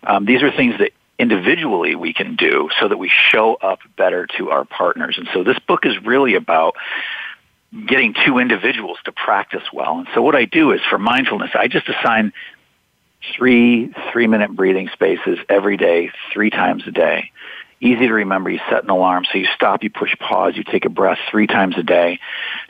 Um, 0.04 0.24
these 0.24 0.42
are 0.42 0.52
things 0.52 0.76
that 0.80 0.92
individually 1.22 1.96
we 1.96 2.14
can 2.14 2.36
do 2.36 2.70
so 2.80 2.88
that 2.88 2.98
we 2.98 3.10
show 3.10 3.54
up 3.56 3.80
better 3.96 4.26
to 4.38 4.50
our 4.50 4.66
partners. 4.66 5.16
And 5.18 5.30
so 5.34 5.44
this 5.44 5.60
book 5.60 5.86
is 5.86 5.94
really 6.04 6.34
about 6.34 6.76
getting 7.88 8.16
two 8.26 8.40
individuals 8.40 8.98
to 9.06 9.12
practice 9.12 9.64
well. 9.72 10.00
And 10.00 10.08
so 10.16 10.22
what 10.24 10.36
I 10.36 10.46
do 10.46 10.72
is 10.72 10.82
for 10.90 10.98
mindfulness, 10.98 11.52
I 11.54 11.68
just 11.68 11.88
assign 11.88 12.34
three 13.36 13.94
three 14.12 14.26
minute 14.26 14.52
breathing 14.52 14.90
spaces 14.92 15.38
every 15.48 15.78
day, 15.78 16.12
three 16.34 16.50
times 16.50 16.84
a 16.88 16.92
day 16.92 17.32
easy 17.82 18.08
to 18.08 18.14
remember. 18.14 18.50
You 18.50 18.60
set 18.70 18.84
an 18.84 18.90
alarm, 18.90 19.26
so 19.30 19.38
you 19.38 19.48
stop, 19.56 19.84
you 19.84 19.90
push 19.90 20.16
pause, 20.20 20.56
you 20.56 20.64
take 20.64 20.86
a 20.86 20.90
breath 20.90 21.18
three 21.30 21.48
times 21.48 21.76
a 21.78 21.84
day, 21.84 22.20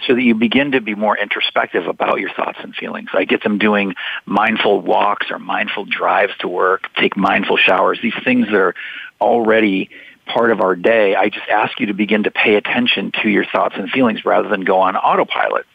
so 0.08 0.16
that 0.16 0.22
you 0.22 0.34
begin 0.34 0.72
to 0.72 0.82
be 0.82 0.96
more 0.96 1.18
introspective 1.18 1.86
about 1.86 2.20
your 2.20 2.32
thoughts 2.32 2.60
and 2.64 2.74
feelings. 2.74 3.10
I 3.14 3.26
get 3.26 3.44
them 3.44 3.58
doing 3.58 3.94
mindful 4.26 4.82
walks 4.82 5.30
or 5.30 5.38
mindful 5.38 5.86
drives 5.86 6.34
to 6.40 6.48
work, 6.48 6.88
take 6.96 7.18
mindful 7.18 7.58
showers, 7.58 8.00
these 8.02 8.16
things 8.24 8.48
that 8.48 8.56
are 8.56 8.74
already 9.20 9.90
part 10.26 10.52
of 10.52 10.62
our 10.62 10.76
day. 10.76 11.16
I 11.16 11.30
just 11.30 11.48
ask 11.50 11.80
you 11.80 11.88
to 11.88 11.94
begin 11.94 12.24
to 12.24 12.32
pay 12.32 12.56
attention 12.56 13.12
to 13.22 13.30
your 13.30 13.46
thoughts 13.46 13.76
and 13.78 13.90
feelings 13.90 14.24
rather 14.24 14.48
than 14.48 14.62
go 14.62 14.80
on 14.80 14.96
autopilot. 14.96 15.66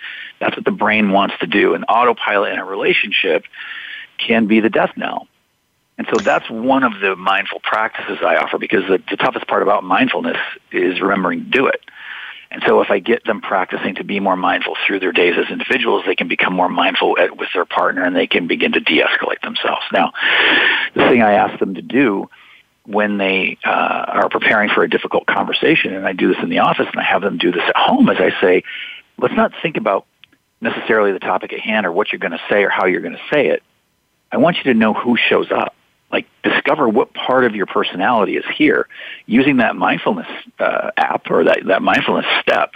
That's 0.40 0.56
what 0.56 0.64
the 0.64 0.70
brain 0.70 1.10
wants 1.10 1.34
to 1.40 1.46
do. 1.46 1.74
And 1.74 1.84
autopilot 1.88 2.52
in 2.52 2.58
a 2.58 2.64
relationship 2.64 3.44
can 4.18 4.46
be 4.46 4.60
the 4.60 4.70
death 4.70 4.92
knell. 4.96 5.28
And 5.98 6.06
so 6.12 6.20
that's 6.20 6.48
one 6.50 6.82
of 6.82 7.00
the 7.00 7.16
mindful 7.16 7.60
practices 7.60 8.18
I 8.20 8.36
offer 8.36 8.58
because 8.58 8.84
the, 8.88 9.02
the 9.10 9.16
toughest 9.16 9.46
part 9.46 9.62
about 9.62 9.82
mindfulness 9.82 10.36
is 10.70 11.00
remembering 11.00 11.44
to 11.44 11.50
do 11.50 11.66
it. 11.66 11.80
And 12.50 12.62
so 12.66 12.80
if 12.80 12.90
I 12.90 13.00
get 13.00 13.24
them 13.24 13.40
practicing 13.40 13.96
to 13.96 14.04
be 14.04 14.20
more 14.20 14.36
mindful 14.36 14.76
through 14.86 15.00
their 15.00 15.12
days 15.12 15.34
as 15.36 15.50
individuals, 15.50 16.04
they 16.06 16.14
can 16.14 16.28
become 16.28 16.54
more 16.54 16.68
mindful 16.68 17.18
at, 17.18 17.36
with 17.36 17.48
their 17.52 17.64
partner 17.64 18.04
and 18.04 18.14
they 18.14 18.26
can 18.26 18.46
begin 18.46 18.72
to 18.72 18.80
de-escalate 18.80 19.40
themselves. 19.42 19.82
Now, 19.92 20.12
the 20.94 21.08
thing 21.08 21.22
I 21.22 21.32
ask 21.32 21.58
them 21.58 21.74
to 21.74 21.82
do 21.82 22.30
when 22.84 23.18
they 23.18 23.58
uh, 23.64 24.04
are 24.08 24.28
preparing 24.28 24.70
for 24.70 24.84
a 24.84 24.88
difficult 24.88 25.26
conversation, 25.26 25.92
and 25.94 26.06
I 26.06 26.12
do 26.12 26.28
this 26.28 26.42
in 26.42 26.50
the 26.50 26.60
office 26.60 26.86
and 26.90 27.00
I 27.00 27.04
have 27.04 27.22
them 27.22 27.36
do 27.36 27.50
this 27.50 27.64
at 27.66 27.76
home, 27.76 28.08
is 28.10 28.18
I 28.20 28.30
say, 28.40 28.62
let's 29.18 29.34
not 29.34 29.52
think 29.60 29.76
about 29.76 30.06
necessarily 30.60 31.12
the 31.12 31.18
topic 31.18 31.52
at 31.52 31.60
hand 31.60 31.84
or 31.84 31.90
what 31.90 32.12
you're 32.12 32.20
going 32.20 32.32
to 32.32 32.42
say 32.48 32.62
or 32.62 32.70
how 32.70 32.86
you're 32.86 33.00
going 33.00 33.16
to 33.16 33.34
say 33.34 33.48
it. 33.48 33.62
I 34.30 34.36
want 34.36 34.58
you 34.58 34.72
to 34.72 34.74
know 34.74 34.94
who 34.94 35.16
shows 35.16 35.50
up 35.50 35.74
like 36.10 36.26
discover 36.42 36.88
what 36.88 37.12
part 37.14 37.44
of 37.44 37.54
your 37.54 37.66
personality 37.66 38.36
is 38.36 38.44
here 38.56 38.88
using 39.26 39.58
that 39.58 39.76
mindfulness 39.76 40.28
uh, 40.58 40.90
app 40.96 41.30
or 41.30 41.44
that, 41.44 41.60
that 41.66 41.82
mindfulness 41.82 42.26
step 42.40 42.72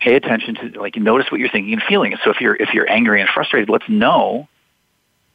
pay 0.00 0.14
attention 0.14 0.54
to 0.56 0.80
like 0.80 0.96
notice 0.96 1.30
what 1.30 1.38
you're 1.40 1.50
thinking 1.50 1.74
and 1.74 1.82
feeling. 1.82 2.16
So 2.24 2.30
if 2.30 2.40
you're 2.40 2.56
if 2.56 2.74
you're 2.74 2.90
angry 2.90 3.20
and 3.20 3.30
frustrated 3.30 3.68
let's 3.68 3.88
know 3.88 4.48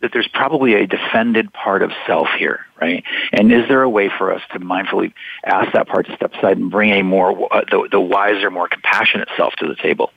that 0.02 0.12
there's 0.14 0.28
probably 0.28 0.76
a 0.76 0.86
defended 0.86 1.52
part 1.54 1.82
of 1.82 1.92
self 2.06 2.28
here 2.38 2.68
right? 2.80 3.04
And 3.34 3.52
is 3.52 3.68
there 3.68 3.82
a 3.82 3.90
way 3.90 4.10
for 4.16 4.32
us 4.32 4.42
to 4.54 4.60
mindfully 4.60 5.14
ask 5.44 5.74
that 5.74 5.88
part 5.88 6.06
to 6.08 6.16
step 6.16 6.34
aside 6.36 6.58
and 6.58 6.70
bring 6.70 6.92
a 6.92 7.04
more 7.04 7.54
uh, 7.54 7.62
the, 7.70 7.88
the 7.92 8.00
wiser 8.00 8.52
more 8.52 8.68
compassionate 8.68 9.30
self 9.36 9.54
to 9.56 9.68
the 9.68 9.76
table 9.76 10.12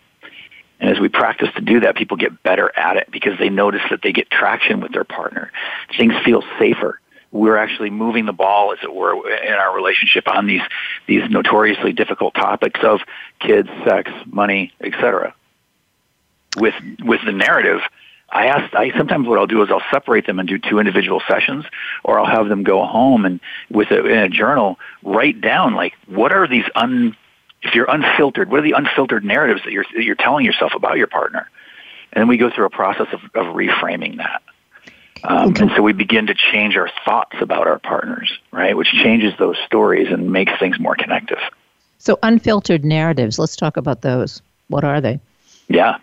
and 0.81 0.91
as 0.91 0.99
we 0.99 1.09
practice 1.09 1.49
to 1.57 1.61
do 1.61 1.81
that, 1.81 1.95
people 1.95 2.17
get 2.17 2.43
better 2.43 2.73
at 2.77 2.97
it 2.97 3.11
because 3.11 3.39
they 3.39 3.51
notice 3.51 3.83
that 3.91 4.01
they 4.03 4.13
get 4.13 4.31
traction 4.31 4.81
with 4.81 4.93
their 4.93 5.05
partner. 5.05 5.53
Things 5.97 6.15
feel 6.25 6.43
safer. 6.59 6.99
We're 7.33 7.59
actually 7.59 7.91
moving 7.91 8.25
the 8.27 8.33
ball, 8.33 8.73
as 8.73 8.79
it 8.83 8.93
were, 8.93 9.13
in 9.31 9.53
our 9.53 9.75
relationship 9.75 10.27
on 10.27 10.47
these 10.47 10.63
these 11.07 11.23
notoriously 11.31 11.93
difficult 11.93 12.35
topics 12.35 12.81
of 12.83 13.01
kids, 13.39 13.69
sex, 13.85 14.11
money, 14.27 14.73
etc. 14.81 15.35
With 16.57 16.75
with 16.99 17.21
the 17.25 17.33
narrative, 17.33 17.83
I 18.31 18.47
ask. 18.47 18.75
I 18.75 18.91
sometimes 18.97 19.29
what 19.29 19.39
I'll 19.39 19.47
do 19.47 19.63
is 19.63 19.71
I'll 19.71 19.83
separate 19.93 20.27
them 20.27 20.41
and 20.41 20.49
do 20.49 20.59
two 20.59 20.81
individual 20.81 21.23
sessions, 21.29 21.67
or 22.03 22.19
I'll 22.19 22.27
have 22.27 22.49
them 22.49 22.65
go 22.65 22.85
home 22.85 23.25
and 23.25 23.39
with 23.71 23.93
a, 23.93 24.05
in 24.05 24.19
a 24.19 24.29
journal 24.29 24.79
write 25.05 25.41
down 25.41 25.75
like 25.75 25.93
what 26.07 26.33
are 26.33 26.49
these 26.49 26.65
un 26.75 27.17
if 27.63 27.75
you're 27.75 27.89
unfiltered, 27.89 28.51
what 28.51 28.61
are 28.61 28.63
the 28.63 28.73
unfiltered 28.73 29.25
narratives 29.25 29.63
that 29.65 29.73
you're, 29.73 29.85
that 29.95 30.03
you're 30.03 30.15
telling 30.15 30.45
yourself 30.45 30.73
about 30.75 30.97
your 30.97 31.07
partner? 31.07 31.49
And 32.13 32.23
then 32.23 32.29
we 32.29 32.37
go 32.37 32.51
through 32.51 32.67
a 32.67 32.71
process 32.71 33.07
of, 33.13 33.21
of 33.35 33.55
reframing 33.55 34.17
that. 34.17 34.43
Um, 35.23 35.55
and 35.61 35.71
so 35.77 35.83
we 35.83 35.93
begin 35.93 36.27
to 36.29 36.35
change 36.35 36.77
our 36.77 36.91
thoughts 37.05 37.37
about 37.41 37.67
our 37.67 37.79
partners, 37.79 38.33
right? 38.53 38.77
Which 38.77 38.89
changes 38.89 39.35
those 39.39 39.57
stories 39.67 40.09
and 40.11 40.33
makes 40.33 40.53
things 40.59 40.81
more 40.81 40.97
connective. 40.97 41.39
So, 41.99 42.19
unfiltered 42.23 42.85
narratives, 42.87 43.39
let's 43.39 43.55
talk 43.55 43.77
about 43.77 44.01
those. 44.01 44.41
What 44.69 44.85
are 44.85 45.03
they? 45.03 45.21
Yeah. 45.69 45.99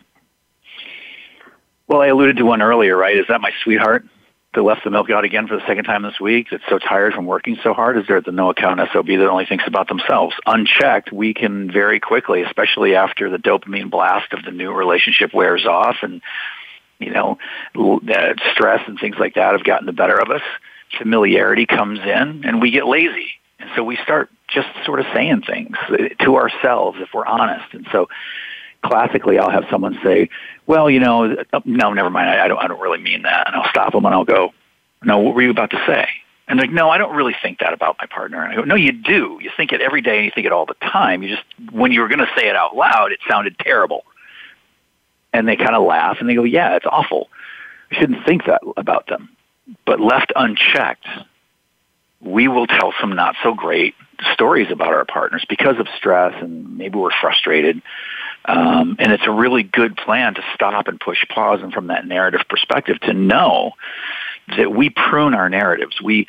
Well, 1.88 2.02
I 2.02 2.08
alluded 2.08 2.38
to 2.38 2.46
one 2.46 2.62
earlier, 2.62 2.96
right? 2.96 3.18
Is 3.18 3.26
that 3.30 3.42
my 3.42 3.52
sweetheart 3.64 4.06
that 4.54 4.64
left 4.64 4.84
the 4.84 4.90
milk 4.90 5.10
out 5.10 5.24
again 5.24 5.48
for 5.48 5.56
the 5.56 5.66
second 5.68 5.84
time 5.84 6.04
this 6.04 6.20
week 6.20 6.48
that's 6.50 6.64
so 6.70 6.80
tired 6.80 7.14
from 7.14 7.26
working 7.26 7.58
so 7.64 7.74
hard? 7.74 7.98
Is 7.98 8.06
there 8.08 8.22
the 8.22 8.32
no 8.32 8.50
account 8.50 8.80
SOB 8.92 9.08
that 9.08 9.30
only 9.30 9.46
thinks 9.46 9.66
about 9.68 9.88
themselves? 9.88 10.36
Unchecked, 10.46 11.12
we 11.12 11.34
can 11.34 11.72
very 11.72 12.00
quickly, 12.00 12.42
especially 12.44 12.96
after 12.96 13.30
the 13.30 13.38
dopamine 13.38 13.92
blast 13.92 14.34
of 14.34 14.44
the 14.44 14.52
new 14.52 14.72
relationship 14.72 15.34
wears 15.34 15.66
off 15.66 15.98
and 16.02 16.22
you 17.00 17.12
know, 17.12 17.38
stress 18.54 18.82
and 18.88 19.00
things 19.00 19.18
like 19.20 19.36
that 19.36 19.54
have 19.54 19.64
gotten 19.64 19.86
the 19.86 19.94
better 19.94 20.20
of 20.20 20.30
us. 20.30 20.42
Familiarity 20.98 21.66
comes 21.66 22.00
in, 22.00 22.44
and 22.46 22.62
we 22.62 22.72
get 22.72 22.88
lazy, 22.88 23.34
and 23.60 23.70
so 23.76 23.84
we 23.84 23.98
start 23.98 24.30
just 24.48 24.70
sort 24.86 25.00
of 25.00 25.06
saying 25.14 25.42
things 25.42 25.76
to 26.22 26.36
ourselves 26.38 26.98
if 27.02 27.10
we're 27.14 27.26
honest. 27.26 27.74
And 27.74 27.86
so, 27.92 28.08
classically, 28.84 29.40
I'll 29.40 29.50
have 29.50 29.66
someone 29.70 30.00
say, 30.04 30.30
"Well, 30.66 30.90
you 30.90 31.00
know, 31.00 31.36
uh, 31.54 31.60
no, 31.66 31.94
never 31.94 32.10
mind. 32.10 32.30
I, 32.30 32.48
don't. 32.48 32.58
I 32.58 32.68
don't 32.68 32.80
really 32.80 33.00
mean 33.02 33.24
that." 33.24 33.48
And 33.48 33.56
I'll 33.56 33.70
stop 33.70 33.94
them 33.94 34.06
and 34.06 34.14
I'll 34.14 34.26
go, 34.26 34.54
"No, 35.04 35.20
what 35.20 35.36
were 35.36 35.42
you 35.42 35.52
about 35.52 35.72
to 35.72 35.84
say?" 35.86 36.08
And 36.50 36.60
like, 36.60 36.72
no, 36.72 36.90
I 36.90 36.98
don't 36.98 37.14
really 37.14 37.36
think 37.42 37.60
that 37.60 37.74
about 37.74 37.98
my 38.00 38.08
partner. 38.08 38.42
And 38.42 38.54
I 38.54 38.56
go, 38.56 38.62
no, 38.62 38.76
you 38.76 38.94
do. 38.94 39.38
You 39.42 39.52
think 39.58 39.74
it 39.74 39.82
every 39.82 40.02
day 40.02 40.16
and 40.16 40.26
you 40.26 40.32
think 40.34 40.46
it 40.46 40.54
all 40.54 40.66
the 40.66 40.76
time. 40.76 41.22
You 41.22 41.36
just, 41.36 41.74
when 41.74 41.92
you 41.92 42.00
were 42.00 42.08
going 42.08 42.20
to 42.20 42.30
say 42.38 42.48
it 42.48 42.56
out 42.56 42.74
loud, 42.74 43.12
it 43.12 43.20
sounded 43.28 43.60
terrible 43.60 44.06
and 45.34 45.48
they 45.48 45.56
kind 45.56 45.76
of 45.76 45.86
laugh 45.86 46.18
and 46.20 46.30
they 46.30 46.36
go, 46.36 46.44
yeah, 46.44 46.76
it's 46.76 46.86
awful. 46.86 47.30
I 47.92 47.96
shouldn't 48.00 48.26
think 48.26 48.46
that 48.46 48.62
about 48.76 49.08
them. 49.08 49.30
But 49.86 50.00
left 50.00 50.32
unchecked, 50.36 51.06
we 52.22 52.48
will 52.48 52.68
tell 52.68 52.94
some 53.00 53.14
not 53.16 53.36
so 53.44 53.54
great 53.54 53.96
stories 54.34 54.72
about 54.72 54.94
our 54.94 55.06
partners 55.06 55.46
because 55.48 55.78
of 55.80 55.88
stress 55.96 56.34
and 56.42 56.78
maybe 56.78 56.98
we're 56.98 57.12
frustrated. 57.22 57.82
Um, 58.48 58.96
and 59.00 59.12
it's 59.12 59.28
a 59.28 59.32
really 59.32 59.64
good 59.64 59.98
plan 59.98 60.36
to 60.36 60.44
stop 60.54 60.88
and 60.88 61.00
push 61.00 61.26
pause 61.28 61.60
and 61.62 61.74
from 61.74 61.88
that 61.88 62.08
narrative 62.08 62.42
perspective 62.50 63.00
to 63.02 63.14
know 63.14 63.72
that 64.56 64.72
we 64.72 64.90
prune 64.90 65.34
our 65.34 65.50
narratives. 65.50 66.02
We, 66.02 66.28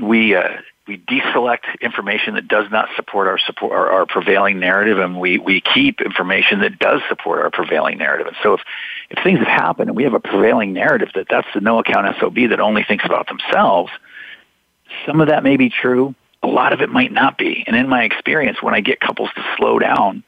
we, 0.00 0.34
uh, 0.34 0.58
we 0.86 0.98
deselect 0.98 1.80
information 1.80 2.34
that 2.34 2.48
does 2.48 2.66
not 2.70 2.88
support 2.96 3.28
our 3.28 3.38
support 3.38 3.72
our, 3.72 3.90
our, 3.90 4.06
prevailing 4.06 4.58
narrative, 4.58 4.98
and 4.98 5.20
we 5.20 5.38
we 5.38 5.60
keep 5.60 6.00
information 6.00 6.60
that 6.60 6.80
does 6.80 7.00
support 7.08 7.40
our 7.42 7.50
prevailing 7.50 7.96
narrative. 7.96 8.26
And 8.26 8.36
so, 8.42 8.54
if 8.54 8.60
if 9.10 9.22
things 9.22 9.38
have 9.38 9.46
happened 9.46 9.88
and 9.88 9.96
we 9.96 10.02
have 10.02 10.14
a 10.14 10.20
prevailing 10.20 10.72
narrative 10.72 11.10
that 11.14 11.28
that's 11.30 11.46
the 11.54 11.60
no 11.60 11.78
account 11.78 12.16
SOB 12.18 12.34
that 12.50 12.58
only 12.58 12.82
thinks 12.82 13.04
about 13.04 13.28
themselves, 13.28 13.92
some 15.06 15.20
of 15.20 15.28
that 15.28 15.44
may 15.44 15.56
be 15.56 15.70
true. 15.70 16.14
A 16.42 16.48
lot 16.48 16.72
of 16.72 16.80
it 16.80 16.88
might 16.88 17.12
not 17.12 17.38
be. 17.38 17.62
And 17.66 17.76
in 17.76 17.88
my 17.88 18.02
experience, 18.02 18.62
when 18.62 18.74
I 18.74 18.80
get 18.80 18.98
couples 18.98 19.30
to 19.36 19.44
slow 19.56 19.78
down 19.78 20.24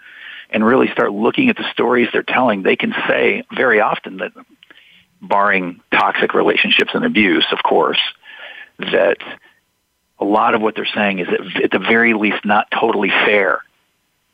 and 0.53 0.65
really 0.65 0.89
start 0.93 1.13
looking 1.13 1.49
at 1.49 1.57
the 1.57 1.69
stories 1.73 2.09
they're 2.13 2.23
telling, 2.23 2.63
they 2.63 2.77
can 2.77 2.95
say 3.09 3.45
very 3.55 3.81
often 3.81 4.19
that, 4.19 4.33
barring 5.23 5.81
toxic 5.93 6.35
relationships 6.35 6.91
and 6.95 7.05
abuse, 7.05 7.47
of 7.53 7.63
course, 7.63 8.01
that 8.79 9.19
a 10.19 10.25
lot 10.25 10.55
of 10.55 10.61
what 10.61 10.75
they're 10.75 10.85
saying 10.85 11.21
is 11.21 11.29
at, 11.29 11.63
at 11.65 11.71
the 11.71 11.79
very 11.79 12.13
least 12.15 12.45
not 12.45 12.69
totally 12.71 13.09
fair, 13.09 13.61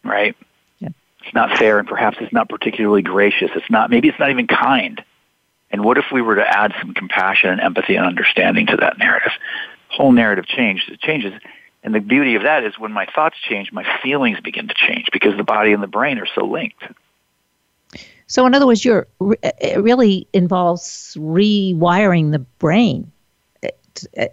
right? 0.03 0.35
Yeah. 0.79 0.89
It's 1.23 1.35
not 1.35 1.59
fair, 1.59 1.79
and 1.79 1.87
perhaps 1.87 2.17
it's 2.21 2.33
not 2.33 2.49
particularly 2.49 3.03
gracious. 3.03 3.51
It's 3.55 3.71
not. 3.71 3.91
Maybe 3.91 4.09
it's 4.09 4.19
not 4.19 4.31
even 4.31 4.47
kind. 4.47 5.05
And 5.71 5.85
what 5.85 5.99
if 5.99 6.07
we 6.11 6.23
were 6.23 6.37
to 6.37 6.47
add 6.49 6.73
some 6.81 6.95
compassion 6.95 7.51
and 7.51 7.61
empathy 7.61 7.97
and 7.97 8.07
understanding 8.07 8.67
to 8.69 8.77
that 8.79 8.99
narrative? 8.99 9.33
Whole 9.91 10.13
narrative 10.13 10.47
changes. 10.47 10.89
It 10.89 11.01
changes. 11.01 11.35
And 11.83 11.95
the 11.95 12.01
beauty 12.01 12.35
of 12.35 12.43
that 12.43 12.65
is 12.65 12.79
when 12.79 12.93
my 12.93 13.07
thoughts 13.07 13.37
change, 13.49 13.73
my 13.73 13.87
feelings 14.03 14.41
begin 14.41 14.69
to 14.69 14.75
change 14.75 15.07
because 15.13 15.37
the 15.37 15.45
body 15.45 15.73
and 15.73 15.83
the 15.83 15.87
brain 15.89 16.19
are 16.19 16.27
so 16.35 16.45
linked. 16.45 16.83
So, 18.27 18.45
in 18.47 18.55
other 18.55 18.67
words, 18.67 18.85
you're 18.85 19.07
it 19.43 19.83
really 19.83 20.27
involves 20.35 21.17
rewiring 21.19 22.33
the 22.33 22.41
brain 22.41 23.11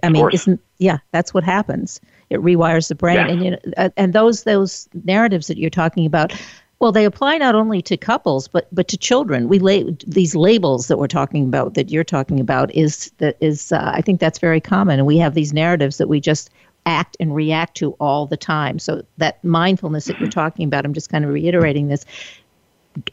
I 0.03 0.09
mean, 0.09 0.29
isn't 0.31 0.59
yeah? 0.77 0.99
That's 1.11 1.33
what 1.33 1.43
happens. 1.43 1.99
It 2.29 2.41
rewires 2.41 2.87
the 2.87 2.95
brain, 2.95 3.17
yeah. 3.17 3.27
and 3.27 3.45
you 3.45 3.51
know, 3.51 3.89
and 3.97 4.13
those 4.13 4.43
those 4.43 4.89
narratives 5.03 5.47
that 5.47 5.57
you're 5.57 5.69
talking 5.69 6.05
about. 6.05 6.33
Well, 6.79 6.91
they 6.91 7.05
apply 7.05 7.37
not 7.37 7.55
only 7.55 7.81
to 7.83 7.95
couples 7.95 8.47
but 8.47 8.67
but 8.71 8.87
to 8.89 8.97
children. 8.97 9.47
We 9.47 9.59
lay 9.59 9.85
these 10.05 10.35
labels 10.35 10.87
that 10.87 10.97
we're 10.97 11.07
talking 11.07 11.45
about 11.45 11.73
that 11.75 11.89
you're 11.89 12.03
talking 12.03 12.39
about 12.39 12.73
is 12.75 13.11
that 13.17 13.37
is 13.39 13.71
uh, 13.71 13.91
I 13.93 14.01
think 14.01 14.19
that's 14.19 14.39
very 14.39 14.59
common, 14.59 14.99
and 14.99 15.07
we 15.07 15.17
have 15.17 15.35
these 15.35 15.53
narratives 15.53 15.97
that 15.97 16.09
we 16.09 16.19
just 16.19 16.49
act 16.85 17.17
and 17.19 17.33
react 17.35 17.75
to 17.77 17.91
all 17.93 18.25
the 18.25 18.37
time. 18.37 18.79
So 18.79 19.03
that 19.17 19.43
mindfulness 19.43 20.05
that 20.05 20.19
you're 20.19 20.29
talking 20.29 20.65
about, 20.65 20.85
I'm 20.85 20.93
just 20.93 21.09
kind 21.09 21.25
of 21.25 21.31
reiterating 21.31 21.87
this, 21.87 22.05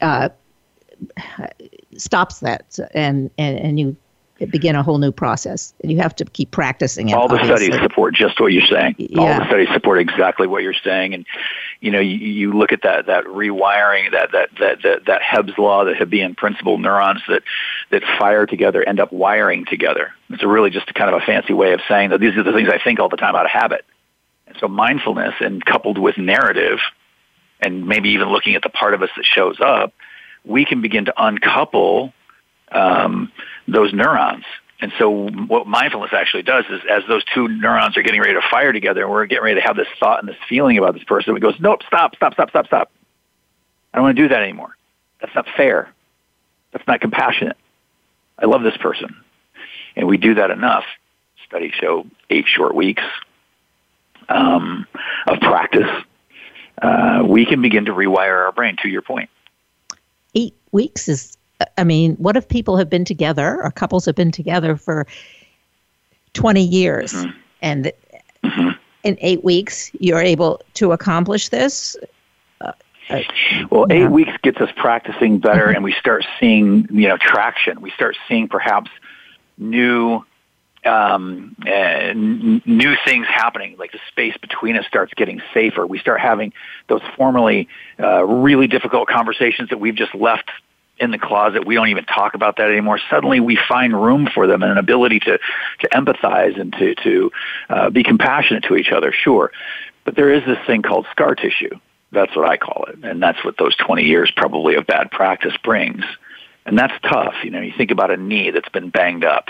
uh, 0.01 0.29
stops 1.97 2.39
that, 2.39 2.77
and 2.93 3.29
and 3.37 3.57
and 3.59 3.79
you 3.79 3.97
begin 4.39 4.75
a 4.75 4.83
whole 4.83 4.97
new 4.97 5.11
process. 5.11 5.73
And 5.81 5.91
you 5.91 5.99
have 5.99 6.15
to 6.15 6.25
keep 6.25 6.51
practicing 6.51 7.09
it. 7.09 7.13
All 7.13 7.27
the 7.27 7.35
obviously. 7.35 7.67
studies 7.67 7.81
support 7.83 8.15
just 8.15 8.39
what 8.39 8.51
you're 8.51 8.65
saying. 8.65 8.95
Yeah. 8.97 9.19
All 9.19 9.39
the 9.39 9.45
studies 9.45 9.69
support 9.73 9.99
exactly 9.99 10.47
what 10.47 10.63
you're 10.63 10.73
saying. 10.73 11.13
And, 11.13 11.25
you 11.81 11.91
know, 11.91 11.99
you, 11.99 12.17
you 12.17 12.53
look 12.53 12.71
at 12.71 12.81
that, 12.83 13.05
that 13.05 13.25
rewiring, 13.25 14.11
that, 14.11 14.31
that, 14.31 14.49
that, 14.59 14.81
that, 14.83 15.05
that 15.05 15.21
Hebb's 15.21 15.57
law, 15.57 15.85
the 15.85 15.93
Hebbian 15.93 16.35
principle, 16.35 16.77
neurons 16.77 17.21
that, 17.27 17.43
that 17.91 18.03
fire 18.19 18.45
together 18.45 18.83
end 18.83 18.99
up 18.99 19.13
wiring 19.13 19.65
together. 19.65 20.13
It's 20.29 20.43
really 20.43 20.71
just 20.71 20.93
kind 20.93 21.13
of 21.13 21.21
a 21.21 21.25
fancy 21.25 21.53
way 21.53 21.73
of 21.73 21.81
saying 21.87 22.09
that 22.09 22.19
these 22.19 22.35
are 22.35 22.43
the 22.43 22.53
things 22.53 22.69
I 22.69 22.79
think 22.83 22.99
all 22.99 23.09
the 23.09 23.17
time 23.17 23.35
out 23.35 23.45
of 23.45 23.51
habit. 23.51 23.85
And 24.47 24.57
so 24.59 24.67
mindfulness 24.67 25.35
and 25.39 25.63
coupled 25.63 25.97
with 25.97 26.17
narrative 26.17 26.79
and 27.61 27.87
maybe 27.87 28.09
even 28.09 28.29
looking 28.29 28.55
at 28.55 28.63
the 28.63 28.69
part 28.69 28.93
of 28.93 29.01
us 29.01 29.09
that 29.15 29.25
shows 29.25 29.59
up, 29.61 29.93
we 30.43 30.65
can 30.65 30.81
begin 30.81 31.05
to 31.05 31.13
uncouple 31.17 32.13
um, 32.73 33.31
those 33.67 33.93
neurons. 33.93 34.45
And 34.81 34.91
so 34.99 35.29
what 35.29 35.65
mindfulness 35.65 36.11
actually 36.11 36.43
does 36.43 36.65
is 36.69 36.81
as 36.89 37.03
those 37.07 37.23
two 37.33 37.47
neurons 37.47 37.95
are 37.95 38.01
getting 38.01 38.19
ready 38.19 38.33
to 38.33 38.41
fire 38.51 38.73
together 38.73 39.03
and 39.03 39.11
we're 39.11 39.25
getting 39.27 39.45
ready 39.45 39.61
to 39.61 39.65
have 39.65 39.77
this 39.77 39.87
thought 39.99 40.19
and 40.19 40.27
this 40.27 40.35
feeling 40.49 40.77
about 40.77 40.93
this 40.93 41.05
person, 41.05 41.35
it 41.37 41.39
goes, 41.39 41.55
nope, 41.59 41.81
stop, 41.87 42.15
stop, 42.15 42.33
stop, 42.33 42.49
stop, 42.49 42.67
stop. 42.67 42.91
I 43.93 43.97
don't 43.97 44.03
want 44.03 44.17
to 44.17 44.23
do 44.23 44.27
that 44.29 44.41
anymore. 44.41 44.75
That's 45.21 45.33
not 45.35 45.45
fair. 45.55 45.93
That's 46.73 46.85
not 46.85 46.99
compassionate. 46.99 47.55
I 48.37 48.45
love 48.45 48.63
this 48.63 48.75
person. 48.75 49.15
And 49.95 50.07
we 50.07 50.17
do 50.17 50.33
that 50.33 50.51
enough. 50.51 50.83
Studies 51.47 51.71
show 51.79 52.05
eight 52.29 52.45
short 52.47 52.75
weeks 52.75 53.03
um, 54.27 54.87
of 55.27 55.39
practice. 55.39 55.89
Uh, 56.81 57.23
we 57.25 57.45
can 57.45 57.61
begin 57.61 57.85
to 57.85 57.93
rewire 57.93 58.45
our 58.45 58.51
brain, 58.51 58.75
to 58.81 58.89
your 58.89 59.03
point. 59.03 59.29
Eight 60.35 60.55
weeks 60.71 61.07
is 61.07 61.37
I 61.77 61.83
mean, 61.83 62.15
what 62.15 62.35
if 62.35 62.47
people 62.47 62.77
have 62.77 62.89
been 62.89 63.05
together 63.05 63.61
or 63.63 63.71
couples 63.71 64.05
have 64.05 64.15
been 64.15 64.31
together 64.31 64.75
for 64.75 65.07
20 66.33 66.61
years 66.61 67.13
mm-hmm. 67.13 67.37
and 67.61 67.91
mm-hmm. 68.43 68.69
in 69.03 69.17
eight 69.21 69.43
weeks 69.43 69.91
you're 69.99 70.21
able 70.21 70.61
to 70.75 70.91
accomplish 70.91 71.49
this? 71.49 71.95
Uh, 72.61 72.71
uh 73.09 73.21
well, 73.69 73.85
eight 73.89 74.09
weeks 74.09 74.31
gets 74.41 74.59
us 74.59 74.69
practicing 74.75 75.39
better 75.39 75.67
mm-hmm. 75.67 75.75
and 75.75 75.83
we 75.83 75.93
start 75.93 76.25
seeing, 76.39 76.87
you 76.91 77.07
know, 77.07 77.17
traction. 77.17 77.81
We 77.81 77.91
start 77.91 78.17
seeing 78.27 78.47
perhaps 78.47 78.89
new 79.57 80.23
um, 80.85 81.55
uh, 81.65 81.69
n- 81.69 82.61
new 82.65 82.95
things 83.05 83.25
happening, 83.27 83.75
like 83.77 83.91
the 83.91 83.99
space 84.09 84.35
between 84.37 84.75
us 84.75 84.85
starts 84.85 85.13
getting 85.13 85.41
safer. 85.53 85.85
We 85.85 85.99
start 85.99 86.19
having 86.19 86.53
those 86.87 87.01
formerly 87.15 87.67
uh, 87.99 88.25
really 88.25 88.67
difficult 88.67 89.07
conversations 89.07 89.69
that 89.69 89.79
we've 89.79 89.95
just 89.95 90.13
left 90.13 90.49
in 90.99 91.11
the 91.11 91.17
closet. 91.17 91.65
We 91.65 91.75
don't 91.75 91.89
even 91.89 92.05
talk 92.05 92.33
about 92.33 92.57
that 92.57 92.69
anymore. 92.69 92.99
Suddenly 93.09 93.39
we 93.39 93.57
find 93.67 93.93
room 93.93 94.27
for 94.33 94.47
them 94.47 94.61
and 94.63 94.71
an 94.71 94.77
ability 94.77 95.19
to, 95.21 95.39
to 95.79 95.89
empathize 95.89 96.59
and 96.59 96.71
to, 96.73 96.95
to 96.95 97.31
uh, 97.69 97.89
be 97.89 98.03
compassionate 98.03 98.63
to 98.65 98.75
each 98.75 98.91
other, 98.91 99.11
sure. 99.11 99.51
But 100.05 100.15
there 100.15 100.31
is 100.31 100.45
this 100.45 100.59
thing 100.67 100.81
called 100.81 101.07
scar 101.11 101.35
tissue. 101.35 101.79
That's 102.11 102.35
what 102.35 102.47
I 102.47 102.57
call 102.57 102.85
it. 102.89 102.99
And 103.03 103.21
that's 103.21 103.43
what 103.43 103.57
those 103.57 103.75
20 103.75 104.03
years 104.03 104.31
probably 104.35 104.75
of 104.75 104.85
bad 104.85 105.09
practice 105.09 105.55
brings. 105.63 106.03
And 106.65 106.77
that's 106.77 106.93
tough. 107.01 107.33
You 107.43 107.49
know, 107.49 107.61
you 107.61 107.73
think 107.75 107.91
about 107.91 108.11
a 108.11 108.17
knee 108.17 108.51
that's 108.51 108.69
been 108.69 108.89
banged 108.89 109.25
up 109.25 109.49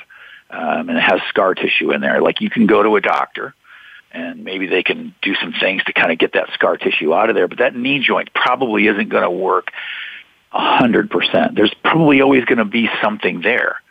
um, 0.50 0.89
and 0.89 0.97
it 0.97 1.01
has 1.01 1.19
scar 1.29 1.55
tissue 1.55 1.91
in 1.91 2.01
there. 2.01 2.21
Like 2.21 2.39
you 2.39 2.50
can 2.50 2.67
go 2.67 2.81
to 2.81 2.95
a 2.95 3.01
doctor 3.01 3.53
and 4.12 4.43
maybe 4.43 4.67
they 4.67 4.83
can 4.83 5.13
do 5.21 5.35
some 5.35 5.53
things 5.59 5.83
to 5.85 5.93
kind 5.93 6.12
of 6.12 6.19
get 6.19 6.33
that 6.33 6.53
scar 6.53 6.77
tissue 6.77 7.13
out 7.13 7.29
of 7.29 7.35
there. 7.35 7.47
But 7.47 7.57
that 7.57 7.75
knee 7.75 8.00
joint 8.00 8.29
probably 8.33 8.88
isn't 8.88 9.09
going 9.09 9.23
to 9.23 9.31
work 9.31 9.71
hundred 10.53 11.10
percent. 11.10 11.55
There's 11.55 11.74
probably 11.83 12.22
always 12.22 12.45
going 12.45 12.60
to 12.60 12.65
be 12.65 12.89
something 13.01 13.41
there. 13.41 13.81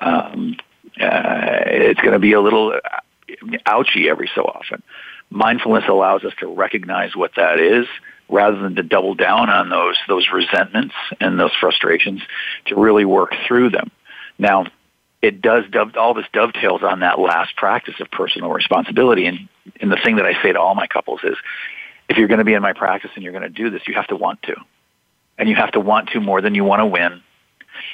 Um, 0.00 0.56
uh, 1.00 1.62
it's 1.66 2.00
going 2.00 2.12
to 2.12 2.18
be 2.18 2.32
a 2.32 2.40
little 2.40 2.78
ouchy 3.66 4.08
every 4.08 4.30
so 4.34 4.42
often. 4.42 4.82
Mindfulness 5.30 5.84
allows 5.88 6.24
us 6.24 6.32
to 6.40 6.46
recognize 6.46 7.16
what 7.16 7.32
that 7.36 7.58
is, 7.58 7.86
rather 8.28 8.58
than 8.58 8.74
to 8.76 8.82
double 8.82 9.14
down 9.14 9.50
on 9.50 9.70
those 9.70 9.96
those 10.08 10.28
resentments 10.32 10.94
and 11.20 11.38
those 11.38 11.52
frustrations 11.58 12.20
to 12.66 12.76
really 12.76 13.04
work 13.04 13.34
through 13.46 13.70
them. 13.70 13.90
Now, 14.38 14.66
it 15.22 15.40
does 15.40 15.64
all 15.96 16.14
this 16.14 16.26
dovetails 16.32 16.82
on 16.82 17.00
that 17.00 17.18
last 17.18 17.56
practice 17.56 17.94
of 18.00 18.10
personal 18.10 18.50
responsibility 18.50 19.26
and 19.26 19.48
and 19.80 19.90
the 19.90 19.96
thing 19.96 20.16
that 20.16 20.26
I 20.26 20.40
say 20.42 20.52
to 20.52 20.60
all 20.60 20.74
my 20.74 20.86
couples 20.86 21.20
is 21.24 21.36
if 22.08 22.18
you're 22.18 22.28
going 22.28 22.38
to 22.38 22.44
be 22.44 22.52
in 22.52 22.62
my 22.62 22.74
practice 22.74 23.10
and 23.14 23.24
you're 23.24 23.32
going 23.32 23.42
to 23.42 23.48
do 23.48 23.70
this, 23.70 23.82
you 23.86 23.94
have 23.94 24.06
to 24.08 24.16
want 24.16 24.42
to. 24.42 24.54
And 25.38 25.48
you 25.48 25.56
have 25.56 25.72
to 25.72 25.80
want 25.80 26.10
to 26.10 26.20
more 26.20 26.40
than 26.40 26.54
you 26.54 26.64
want 26.64 26.80
to 26.80 26.86
win. 26.86 27.22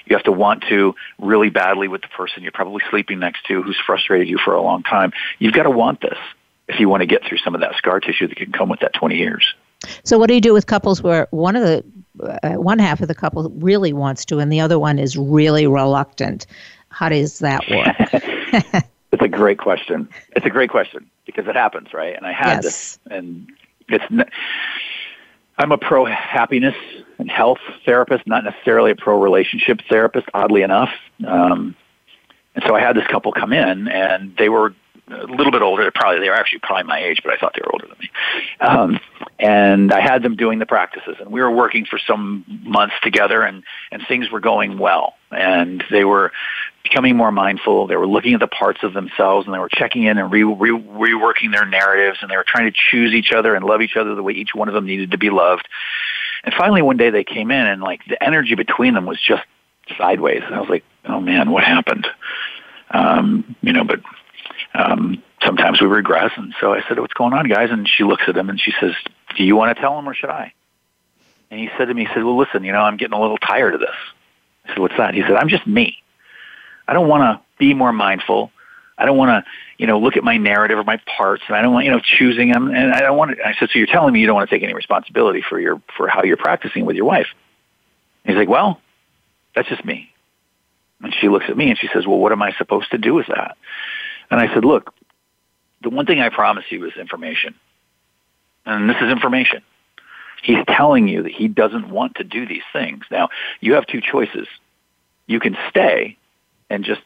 You 0.07 0.17
have 0.17 0.25
to 0.25 0.33
want 0.33 0.65
to 0.69 0.95
really 1.19 1.51
badly 1.51 1.89
with 1.89 2.03
the 2.03 2.09
person 2.09 2.43
you're 2.43 2.53
probably 2.53 2.83
sleeping 2.91 3.19
next 3.19 3.47
to 3.47 3.63
who's 3.63 3.79
frustrated 3.85 4.29
you 4.29 4.39
for 4.39 4.55
a 4.55 4.63
long 4.63 4.83
time. 4.83 5.13
You've 5.39 5.55
got 5.55 5.63
to 5.63 5.71
want 5.71 6.01
this 6.01 6.19
if 6.69 6.81
you 6.81 6.89
want 6.89 7.01
to 7.01 7.07
get 7.07 7.25
through 7.25 7.39
some 7.39 7.55
of 7.55 7.61
that 7.63 7.75
scar 7.77 8.01
tissue 8.01 8.29
that 8.29 8.37
can 8.37 8.53
come 8.53 8.69
with 8.69 8.81
that 8.81 8.93
20 8.95 9.17
years. 9.17 9.55
So, 10.05 10.19
what 10.19 10.29
do 10.29 10.35
you 10.35 10.41
do 10.41 10.53
with 10.53 10.67
couples 10.67 11.03
where 11.03 11.27
one 11.31 11.57
of 11.57 11.63
the 11.63 11.85
uh, 12.43 12.61
one 12.61 12.79
half 12.79 13.01
of 13.01 13.09
the 13.09 13.15
couple 13.15 13.49
really 13.51 13.93
wants 13.93 14.27
to, 14.27 14.39
and 14.39 14.53
the 14.53 14.61
other 14.61 14.79
one 14.79 14.99
is 14.99 15.17
really 15.17 15.67
reluctant? 15.67 16.47
How 16.91 17.09
does 17.09 17.39
that 17.39 17.63
work? 17.71 18.85
it's 19.13 19.23
a 19.23 19.29
great 19.29 19.59
question. 19.59 20.09
It's 20.37 20.45
a 20.45 20.51
great 20.51 20.71
question 20.71 21.11
because 21.25 21.47
it 21.47 21.57
happens, 21.57 21.95
right? 21.95 22.15
And 22.15 22.27
I 22.27 22.33
had 22.33 22.63
yes. 22.63 22.65
this, 22.65 22.99
and 23.11 23.51
it's. 23.89 24.05
I'm 25.61 25.73
a 25.73 25.79
pro 25.79 26.07
happiness 26.07 26.75
and 27.19 27.31
health 27.31 27.59
therapist, 27.85 28.26
not 28.26 28.45
necessarily 28.45 28.93
a 28.93 28.97
pro 28.97 29.21
relationship 29.21 29.83
therapist. 29.90 30.26
Oddly 30.33 30.62
enough, 30.62 30.88
um, 31.26 31.76
and 32.55 32.64
so 32.67 32.75
I 32.75 32.81
had 32.81 32.97
this 32.97 33.07
couple 33.09 33.31
come 33.33 33.52
in, 33.52 33.87
and 33.87 34.35
they 34.38 34.49
were 34.49 34.75
a 35.11 35.26
little 35.26 35.52
bit 35.52 35.61
older. 35.61 35.90
Probably 35.95 36.21
they 36.21 36.31
were 36.31 36.35
actually 36.35 36.61
probably 36.61 36.85
my 36.85 37.00
age, 37.00 37.21
but 37.23 37.35
I 37.35 37.37
thought 37.37 37.52
they 37.55 37.61
were 37.62 37.73
older 37.73 37.88
than 37.88 37.99
me. 38.00 38.11
Um, 38.61 39.00
and 39.38 39.93
I 39.93 40.00
had 40.00 40.23
them 40.23 40.35
doing 40.35 40.61
the 40.61 40.67
practices, 40.67 41.17
and 41.21 41.31
we 41.31 41.43
were 41.43 41.50
working 41.50 41.85
for 41.85 41.99
some 41.99 42.45
months 42.64 42.95
together, 43.02 43.43
and 43.43 43.62
and 43.93 44.02
things 44.09 44.31
were 44.31 44.40
going 44.40 44.79
well, 44.79 45.12
and 45.31 45.85
they 45.90 46.05
were 46.05 46.33
becoming 46.83 47.17
more 47.17 47.31
mindful. 47.33 47.87
They 47.87 47.97
were 47.97 48.07
looking 48.07 48.35
at 48.35 48.41
the 48.41 48.47
parts 48.47 48.83
of 48.83 48.93
themselves, 48.93 49.47
and 49.47 49.55
they 49.55 49.59
were 49.59 49.69
checking 49.69 50.05
in 50.05 50.19
and 50.19 50.31
re, 50.31 50.43
re, 50.43 50.71
reworking 50.71 51.53
their 51.53 51.67
narratives, 51.67 52.19
and 52.23 52.31
they 52.31 52.37
were 52.37 52.47
trying 52.47 52.71
to 52.71 52.77
choose 52.91 53.13
each 53.13 53.33
other 53.33 53.55
and 53.55 53.65
love 53.65 53.83
each 53.83 53.97
other 53.97 54.15
the 54.15 54.23
way 54.23 54.33
each 54.33 54.55
one 54.55 54.69
of 54.69 54.75
them 54.75 54.87
needed 54.87 55.11
to 55.11 55.19
be 55.19 55.31
loved. 55.31 55.69
And 56.45 56.55
finally, 56.55 56.83
one 56.83 56.97
day 56.97 57.11
they 57.11 57.25
came 57.25 57.51
in, 57.51 57.67
and 57.67 57.83
like 57.83 58.01
the 58.07 58.23
energy 58.23 58.55
between 58.55 58.95
them 58.95 59.07
was 59.07 59.21
just 59.21 59.43
sideways. 59.99 60.43
And 60.45 60.55
I 60.55 60.61
was 60.61 60.71
like, 60.71 60.85
"Oh 61.05 61.21
man, 61.21 61.51
what 61.51 61.65
happened?" 61.65 62.07
Um, 62.91 63.57
you 63.63 63.73
know, 63.73 63.85
but 63.85 64.01
um, 64.75 65.23
sometimes 65.43 65.81
we 65.81 65.87
regress. 65.87 66.33
And 66.37 66.55
so 66.61 66.73
I 66.73 66.83
said, 66.89 66.99
what's 66.99 67.15
going 67.15 67.33
on, 67.33 67.49
guys? 67.49 67.71
And 67.71 67.89
she 67.89 68.05
looks 68.05 68.25
at 68.29 68.37
him 68.37 68.51
and 68.51 68.61
she 68.61 68.73
says, 68.81 68.93
do 69.37 69.45
you 69.45 69.57
want 69.57 69.75
to 69.75 69.81
tell 69.81 69.99
him 69.99 70.09
or 70.09 70.15
should 70.15 70.31
I? 70.31 70.53
And 71.51 71.61
he 71.61 71.69
said 71.77 71.87
to 71.87 71.95
me, 71.95 72.05
he 72.05 72.15
said, 72.15 72.25
well, 72.25 72.37
listen, 72.37 72.65
you 72.65 72.73
know, 72.73 72.81
I'm 72.81 72.97
getting 72.97 73.17
a 73.17 73.21
little 73.21 73.39
tired 73.39 73.75
of 73.75 73.81
this. 73.81 73.97
I 74.65 74.69
said, 74.69 74.79
what's 74.79 74.97
that? 74.97 75.15
He 75.15 75.23
said, 75.23 75.33
I'm 75.33 75.49
just 75.49 75.67
me. 75.67 75.97
I 76.91 76.93
don't 76.93 77.07
want 77.07 77.23
to 77.23 77.41
be 77.57 77.73
more 77.73 77.93
mindful. 77.93 78.51
I 78.99 79.05
don't 79.07 79.17
want 79.17 79.29
to, 79.31 79.51
you 79.79 79.87
know, 79.87 80.01
look 80.01 80.17
at 80.17 80.25
my 80.25 80.39
narrative 80.39 80.77
or 80.77 80.83
my 80.83 81.01
parts, 81.17 81.45
and 81.47 81.57
I 81.57 81.63
don't 81.63 81.73
want, 81.73 81.85
you 81.87 81.93
know, 81.93 82.01
choosing 82.01 82.51
them. 82.51 82.67
And 82.69 82.93
I 82.93 83.01
don't 83.01 83.17
want. 83.17 83.39
I 83.41 83.55
said, 83.59 83.69
so 83.73 83.79
you're 83.79 83.87
telling 83.87 84.13
me 84.13 84.21
you 84.21 84.27
don't 84.27 84.35
want 84.35 84.51
to 84.51 84.55
take 84.55 84.65
any 84.65 84.75
responsibility 84.75 85.41
for 85.49 85.61
your 85.61 85.81
for 85.97 86.09
how 86.09 86.25
you're 86.25 86.37
practicing 86.37 86.85
with 86.85 86.97
your 86.97 87.05
wife? 87.05 87.29
And 88.25 88.35
he's 88.35 88.41
like, 88.41 88.49
well, 88.49 88.81
that's 89.55 89.69
just 89.69 89.85
me. 89.85 90.13
And 91.01 91.15
she 91.15 91.29
looks 91.29 91.47
at 91.49 91.57
me 91.57 91.71
and 91.71 91.79
she 91.79 91.89
says, 91.95 92.09
well, 92.09 92.19
what 92.19 92.33
am 92.33 92.43
I 92.43 92.53
supposed 92.59 92.91
to 92.91 92.99
do 92.99 93.15
with 93.15 93.29
that? 93.29 93.57
And 94.29 94.41
I 94.41 94.53
said, 94.53 94.65
look, 94.65 94.93
the 95.83 95.91
one 95.91 96.07
thing 96.07 96.21
I 96.21 96.29
promise 96.29 96.65
you 96.71 96.85
is 96.87 96.93
information. 96.99 97.55
And 98.67 98.91
this 98.91 98.97
is 99.01 99.11
information. 99.11 99.63
He's 100.43 100.59
telling 100.67 101.07
you 101.07 101.23
that 101.23 101.33
he 101.33 101.47
doesn't 101.47 101.89
want 101.89 102.17
to 102.17 102.25
do 102.25 102.47
these 102.47 102.65
things. 102.73 103.05
Now, 103.13 103.29
you 103.61 103.75
have 103.75 103.87
two 103.87 104.01
choices. 104.01 104.49
You 105.29 105.39
can 105.39 105.57
stay 105.71 106.17
and 106.71 106.85
just 106.85 107.02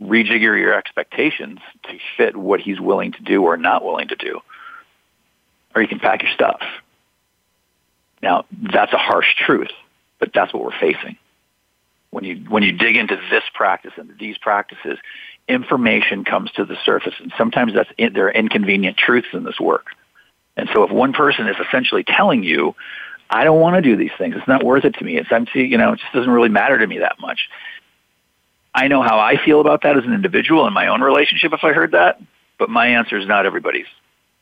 rejigger 0.00 0.58
your 0.58 0.74
expectations 0.74 1.60
to 1.84 1.98
fit 2.16 2.36
what 2.36 2.60
he's 2.60 2.80
willing 2.80 3.12
to 3.12 3.22
do 3.22 3.42
or 3.42 3.56
not 3.56 3.84
willing 3.84 4.08
to 4.08 4.16
do. 4.16 4.40
Or 5.74 5.82
you 5.82 5.88
can 5.88 5.98
pack 5.98 6.22
your 6.22 6.32
stuff. 6.32 6.60
Now, 8.22 8.44
that's 8.50 8.92
a 8.92 8.98
harsh 8.98 9.34
truth, 9.44 9.70
but 10.18 10.32
that's 10.32 10.54
what 10.54 10.62
we're 10.62 10.78
facing. 10.78 11.16
When 12.10 12.24
you, 12.24 12.36
when 12.48 12.62
you 12.62 12.72
dig 12.72 12.96
into 12.96 13.16
this 13.30 13.42
practice 13.54 13.92
and 13.96 14.12
these 14.18 14.38
practices, 14.38 14.98
information 15.48 16.24
comes 16.24 16.50
to 16.52 16.64
the 16.64 16.76
surface, 16.84 17.14
and 17.18 17.32
sometimes 17.36 17.74
that's 17.74 17.90
in, 17.98 18.12
there 18.12 18.26
are 18.26 18.32
inconvenient 18.32 18.96
truths 18.96 19.28
in 19.32 19.44
this 19.44 19.58
work. 19.58 19.86
And 20.56 20.68
so, 20.74 20.84
if 20.84 20.90
one 20.90 21.14
person 21.14 21.48
is 21.48 21.56
essentially 21.66 22.04
telling 22.04 22.44
you, 22.44 22.76
"I 23.30 23.44
don't 23.44 23.60
want 23.60 23.76
to 23.76 23.82
do 23.82 23.96
these 23.96 24.12
things. 24.18 24.36
It's 24.36 24.46
not 24.46 24.62
worth 24.62 24.84
it 24.84 24.94
to 24.96 25.04
me. 25.04 25.16
It's 25.16 25.32
empty. 25.32 25.62
You 25.64 25.78
know, 25.78 25.94
it 25.94 26.00
just 26.00 26.12
doesn't 26.12 26.30
really 26.30 26.50
matter 26.50 26.78
to 26.78 26.86
me 26.86 26.98
that 26.98 27.18
much." 27.18 27.48
I 28.74 28.88
know 28.88 29.02
how 29.02 29.18
I 29.18 29.36
feel 29.44 29.60
about 29.60 29.82
that 29.82 29.96
as 29.98 30.04
an 30.04 30.14
individual 30.14 30.66
in 30.66 30.72
my 30.72 30.86
own 30.86 31.00
relationship. 31.00 31.52
If 31.52 31.62
I 31.62 31.72
heard 31.72 31.92
that, 31.92 32.20
but 32.58 32.70
my 32.70 32.86
answer 32.86 33.18
is 33.18 33.26
not 33.26 33.44
everybody's. 33.44 33.86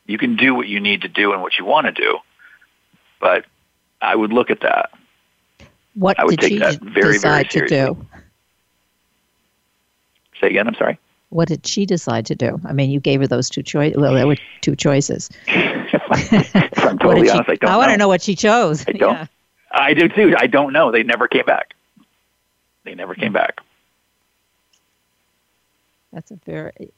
You 0.07 0.19
can 0.19 0.37
do 0.37 0.55
what 0.55 0.69
you 0.69 0.81
need 0.81 1.03
to 1.03 1.09
do 1.09 1.33
and 1.33 1.43
what 1.43 1.59
you 1.59 1.64
want 1.64 1.87
to 1.87 1.93
do, 1.93 2.19
but 3.21 3.45
I 4.01 4.14
would 4.14 4.33
look 4.33 4.51
at 4.51 4.61
that. 4.61 4.90
What 5.95 6.19
I 6.19 6.25
would 6.25 6.38
did 6.38 6.51
take 6.51 6.59
that 6.61 6.81
very, 6.81 7.14
decide 7.14 7.53
very 7.53 7.69
seriously. 7.69 7.77
to 7.77 7.95
do? 7.95 8.07
Say 10.40 10.47
again. 10.49 10.66
I'm 10.69 10.75
sorry. 10.75 10.99
What 11.31 11.49
did 11.49 11.66
she 11.66 11.87
decide 11.87 12.27
to 12.27 12.35
do? 12.35 12.61
I 12.64 12.73
mean, 12.73 12.90
you 12.90 12.99
gave 12.99 13.21
her 13.21 13.27
those 13.27 13.49
two 13.49 13.62
choices. 13.62 13.97
Well, 13.97 14.14
there 14.14 14.27
were 14.27 14.37
two 14.62 14.75
choices. 14.75 15.31
if 15.47 16.85
I'm 16.85 16.99
totally 16.99 17.31
honest, 17.31 17.47
she, 17.47 17.53
I 17.53 17.57
don't. 17.57 17.71
I 17.71 17.77
want 17.77 17.90
to 17.93 17.97
know 17.97 18.09
what 18.09 18.23
she 18.23 18.35
chose. 18.35 18.85
I 18.87 18.93
don't. 18.93 19.12
Yeah. 19.19 19.27
I 19.73 19.95
do 19.95 20.09
too. 20.09 20.35
I 20.37 20.49
don't 20.49 20.73
know. 20.73 20.90
They 20.90 21.05
never 21.05 21.29
came 21.29 21.47
back. 21.47 21.75
They 22.85 22.97
never 22.97 23.14
came 23.14 23.29
hmm. 23.29 23.35
back. 23.35 23.61
That's 26.12 26.31
a 26.31 26.37
very 26.44 26.92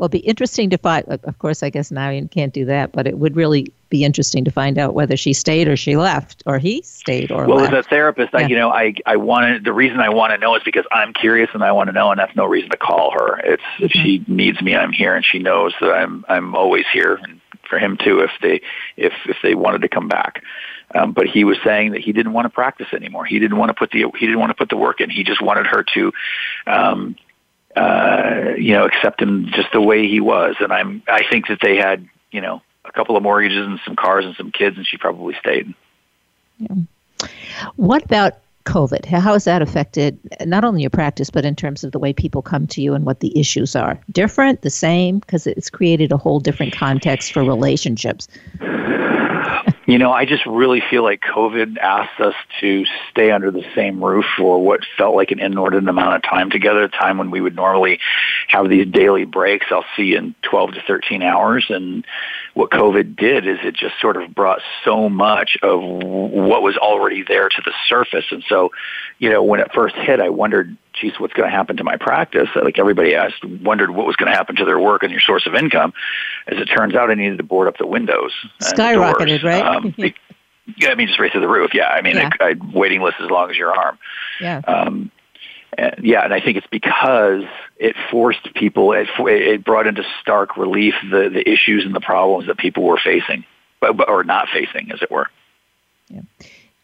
well, 0.00 0.06
it'd 0.06 0.22
be 0.22 0.26
interesting 0.26 0.70
to 0.70 0.78
find. 0.78 1.04
Of 1.06 1.38
course, 1.38 1.62
I 1.62 1.68
guess 1.68 1.90
you 1.90 2.28
can't 2.30 2.54
do 2.54 2.64
that, 2.64 2.90
but 2.90 3.06
it 3.06 3.18
would 3.18 3.36
really 3.36 3.70
be 3.90 4.02
interesting 4.02 4.46
to 4.46 4.50
find 4.50 4.78
out 4.78 4.94
whether 4.94 5.14
she 5.14 5.34
stayed 5.34 5.68
or 5.68 5.76
she 5.76 5.94
left, 5.94 6.42
or 6.46 6.58
he 6.58 6.80
stayed 6.80 7.30
or 7.30 7.44
well, 7.44 7.58
left. 7.58 7.72
Well, 7.72 7.80
as 7.80 7.84
a 7.84 7.88
therapist, 7.90 8.30
yeah. 8.32 8.38
I, 8.38 8.46
you 8.46 8.56
know, 8.56 8.70
I 8.70 8.94
I 9.04 9.16
wanted 9.16 9.64
the 9.64 9.74
reason 9.74 10.00
I 10.00 10.08
want 10.08 10.32
to 10.32 10.38
know 10.38 10.56
is 10.56 10.62
because 10.62 10.86
I'm 10.90 11.12
curious 11.12 11.50
and 11.52 11.62
I 11.62 11.72
want 11.72 11.88
to 11.88 11.92
know, 11.92 12.10
and 12.10 12.18
that's 12.18 12.34
no 12.34 12.46
reason 12.46 12.70
to 12.70 12.78
call 12.78 13.10
her. 13.10 13.40
It's 13.40 13.62
mm-hmm. 13.62 13.84
if 13.84 13.90
she 13.92 14.24
needs 14.26 14.62
me, 14.62 14.74
I'm 14.74 14.90
here, 14.90 15.14
and 15.14 15.22
she 15.22 15.38
knows 15.38 15.74
that 15.82 15.90
I'm 15.90 16.24
I'm 16.30 16.54
always 16.54 16.86
here, 16.90 17.16
and 17.22 17.38
for 17.68 17.78
him 17.78 17.98
too, 18.02 18.20
if 18.20 18.30
they 18.40 18.62
if 18.96 19.12
if 19.26 19.36
they 19.42 19.54
wanted 19.54 19.82
to 19.82 19.88
come 19.88 20.08
back. 20.08 20.42
Um, 20.94 21.12
but 21.12 21.26
he 21.26 21.44
was 21.44 21.58
saying 21.62 21.92
that 21.92 22.00
he 22.00 22.12
didn't 22.12 22.32
want 22.32 22.46
to 22.46 22.50
practice 22.50 22.88
anymore. 22.94 23.26
He 23.26 23.38
didn't 23.38 23.58
want 23.58 23.68
to 23.68 23.74
put 23.74 23.90
the 23.90 24.06
he 24.18 24.26
didn't 24.26 24.40
want 24.40 24.48
to 24.48 24.56
put 24.56 24.70
the 24.70 24.78
work 24.78 25.02
in. 25.02 25.10
He 25.10 25.24
just 25.24 25.42
wanted 25.42 25.66
her 25.66 25.84
to 25.94 26.12
um, 26.66 27.16
uh, 27.80 28.54
you 28.58 28.74
know, 28.74 28.84
accept 28.84 29.22
him 29.22 29.46
just 29.54 29.72
the 29.72 29.80
way 29.80 30.06
he 30.06 30.20
was. 30.20 30.56
And 30.60 30.72
I'm, 30.72 31.02
I 31.08 31.22
think 31.30 31.48
that 31.48 31.60
they 31.62 31.76
had, 31.76 32.06
you 32.30 32.40
know, 32.40 32.60
a 32.84 32.92
couple 32.92 33.16
of 33.16 33.22
mortgages 33.22 33.66
and 33.66 33.80
some 33.84 33.96
cars 33.96 34.26
and 34.26 34.36
some 34.36 34.50
kids, 34.50 34.76
and 34.76 34.86
she 34.86 34.98
probably 34.98 35.34
stayed. 35.40 35.72
Yeah. 36.58 36.74
What 37.76 38.04
about 38.04 38.34
COVID? 38.64 39.06
How 39.06 39.32
has 39.32 39.44
that 39.44 39.62
affected 39.62 40.18
not 40.44 40.62
only 40.62 40.82
your 40.82 40.90
practice, 40.90 41.30
but 41.30 41.46
in 41.46 41.56
terms 41.56 41.82
of 41.82 41.92
the 41.92 41.98
way 41.98 42.12
people 42.12 42.42
come 42.42 42.66
to 42.66 42.82
you 42.82 42.92
and 42.92 43.06
what 43.06 43.20
the 43.20 43.38
issues 43.38 43.74
are? 43.74 43.98
Different, 44.10 44.60
the 44.60 44.70
same? 44.70 45.20
Because 45.20 45.46
it's 45.46 45.70
created 45.70 46.12
a 46.12 46.18
whole 46.18 46.40
different 46.40 46.74
context 46.74 47.32
for 47.32 47.42
relationships. 47.42 48.28
You 49.90 49.98
know, 49.98 50.12
I 50.12 50.24
just 50.24 50.46
really 50.46 50.80
feel 50.88 51.02
like 51.02 51.20
COVID 51.20 51.76
asked 51.78 52.20
us 52.20 52.36
to 52.60 52.84
stay 53.10 53.32
under 53.32 53.50
the 53.50 53.64
same 53.74 54.04
roof 54.04 54.24
for 54.36 54.62
what 54.62 54.86
felt 54.96 55.16
like 55.16 55.32
an 55.32 55.40
inordinate 55.40 55.88
amount 55.88 56.14
of 56.14 56.22
time 56.22 56.48
together, 56.48 56.84
a 56.84 56.88
time 56.88 57.18
when 57.18 57.32
we 57.32 57.40
would 57.40 57.56
normally 57.56 57.98
have 58.46 58.68
these 58.68 58.86
daily 58.86 59.24
breaks. 59.24 59.66
I'll 59.72 59.84
see 59.96 60.04
you 60.04 60.18
in 60.18 60.36
12 60.42 60.74
to 60.74 60.82
13 60.86 61.22
hours. 61.22 61.66
And 61.70 62.06
what 62.54 62.70
COVID 62.70 63.16
did 63.16 63.48
is 63.48 63.58
it 63.64 63.74
just 63.74 64.00
sort 64.00 64.16
of 64.16 64.32
brought 64.32 64.60
so 64.84 65.08
much 65.08 65.58
of 65.60 65.82
what 65.82 66.62
was 66.62 66.76
already 66.76 67.24
there 67.26 67.48
to 67.48 67.62
the 67.64 67.72
surface. 67.88 68.26
And 68.30 68.44
so, 68.48 68.70
you 69.18 69.28
know, 69.28 69.42
when 69.42 69.58
it 69.58 69.72
first 69.74 69.96
hit, 69.96 70.20
I 70.20 70.28
wondered, 70.28 70.76
geez, 71.00 71.18
what's 71.18 71.32
going 71.32 71.48
to 71.48 71.54
happen 71.54 71.76
to 71.78 71.84
my 71.84 71.96
practice? 71.96 72.48
Like 72.54 72.78
everybody 72.78 73.14
asked, 73.14 73.44
wondered 73.44 73.90
what 73.90 74.06
was 74.06 74.16
going 74.16 74.30
to 74.30 74.36
happen 74.36 74.56
to 74.56 74.64
their 74.64 74.78
work 74.78 75.02
and 75.02 75.10
your 75.10 75.20
source 75.20 75.46
of 75.46 75.54
income. 75.54 75.92
As 76.46 76.58
it 76.58 76.66
turns 76.66 76.94
out, 76.94 77.10
I 77.10 77.14
needed 77.14 77.38
to 77.38 77.44
board 77.44 77.68
up 77.68 77.78
the 77.78 77.86
windows. 77.86 78.32
Skyrocketed, 78.60 79.42
right? 79.42 79.64
Um, 79.64 79.94
yeah, 80.76 80.90
I 80.90 80.94
mean, 80.94 81.08
just 81.08 81.18
right 81.18 81.32
through 81.32 81.40
the 81.40 81.48
roof. 81.48 81.72
Yeah, 81.74 81.88
I 81.88 82.02
mean, 82.02 82.16
yeah. 82.16 82.30
I, 82.40 82.50
I 82.50 82.54
waiting 82.72 83.00
list 83.00 83.16
as 83.20 83.30
long 83.30 83.50
as 83.50 83.56
your 83.56 83.74
arm. 83.74 83.98
Yeah. 84.40 84.60
Um, 84.66 85.10
and, 85.76 85.94
yeah, 86.02 86.24
and 86.24 86.34
I 86.34 86.40
think 86.40 86.56
it's 86.56 86.66
because 86.70 87.44
it 87.76 87.96
forced 88.10 88.52
people, 88.54 88.92
it, 88.92 89.08
it 89.18 89.64
brought 89.64 89.86
into 89.86 90.02
stark 90.20 90.56
relief 90.56 90.94
the, 91.10 91.30
the 91.30 91.48
issues 91.48 91.84
and 91.84 91.94
the 91.94 92.00
problems 92.00 92.48
that 92.48 92.58
people 92.58 92.82
were 92.82 92.98
facing, 93.02 93.44
but, 93.80 94.08
or 94.08 94.24
not 94.24 94.48
facing, 94.52 94.90
as 94.92 95.00
it 95.00 95.10
were. 95.10 95.28
Yeah 96.08 96.22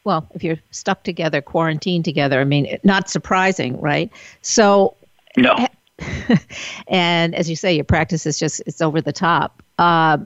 well, 0.06 0.28
if 0.34 0.44
you're 0.44 0.60
stuck 0.70 1.02
together, 1.02 1.42
quarantined 1.42 2.04
together, 2.04 2.40
I 2.40 2.44
mean, 2.44 2.78
not 2.84 3.10
surprising, 3.10 3.78
right? 3.80 4.08
So, 4.40 4.96
no. 5.36 5.66
and 6.86 7.34
as 7.34 7.50
you 7.50 7.56
say, 7.56 7.74
your 7.74 7.84
practice 7.84 8.24
is 8.24 8.38
just 8.38 8.62
it's 8.66 8.80
over 8.80 9.00
the 9.00 9.12
top. 9.12 9.64
Uh, 9.80 10.18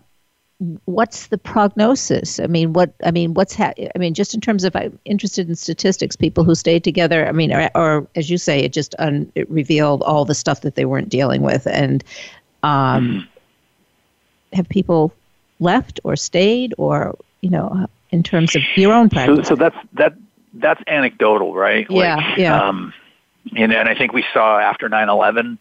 what's 0.84 1.28
the 1.28 1.38
prognosis? 1.38 2.38
I 2.38 2.46
mean, 2.46 2.74
what 2.74 2.92
I 3.02 3.10
mean, 3.10 3.32
what's 3.32 3.54
ha- 3.54 3.72
I 3.78 3.98
mean, 3.98 4.12
just 4.12 4.34
in 4.34 4.42
terms 4.42 4.64
of 4.64 4.76
I'm 4.76 4.98
interested 5.06 5.48
in 5.48 5.54
statistics, 5.54 6.14
people 6.14 6.44
who 6.44 6.54
stayed 6.54 6.84
together. 6.84 7.26
I 7.26 7.32
mean, 7.32 7.50
or, 7.50 7.70
or 7.74 8.06
as 8.16 8.28
you 8.28 8.36
say, 8.36 8.60
it 8.60 8.74
just 8.74 8.94
un- 8.98 9.32
it 9.34 9.50
revealed 9.50 10.02
all 10.02 10.26
the 10.26 10.34
stuff 10.34 10.60
that 10.60 10.74
they 10.74 10.84
weren't 10.84 11.08
dealing 11.08 11.40
with, 11.40 11.66
and 11.66 12.04
um, 12.62 13.08
mm-hmm. 13.08 14.56
have 14.56 14.68
people 14.68 15.14
left 15.58 16.00
or 16.04 16.16
stayed, 16.16 16.74
or 16.76 17.16
you 17.40 17.48
know, 17.48 17.86
in 18.10 18.22
terms 18.22 18.56
of 18.56 18.62
your 18.76 18.92
own 18.92 19.10
practice. 19.10 19.48
So, 19.48 19.54
so 19.54 19.56
that's 19.56 19.76
that 19.94 20.14
that's 20.54 20.82
anecdotal, 20.86 21.54
right? 21.54 21.86
Yeah, 21.88 22.16
like, 22.16 22.38
yeah. 22.38 22.62
Um, 22.62 22.92
and, 23.56 23.72
and 23.72 23.88
I 23.88 23.94
think 23.94 24.12
we 24.12 24.24
saw 24.32 24.58
after 24.58 24.88
9/11, 24.88 25.58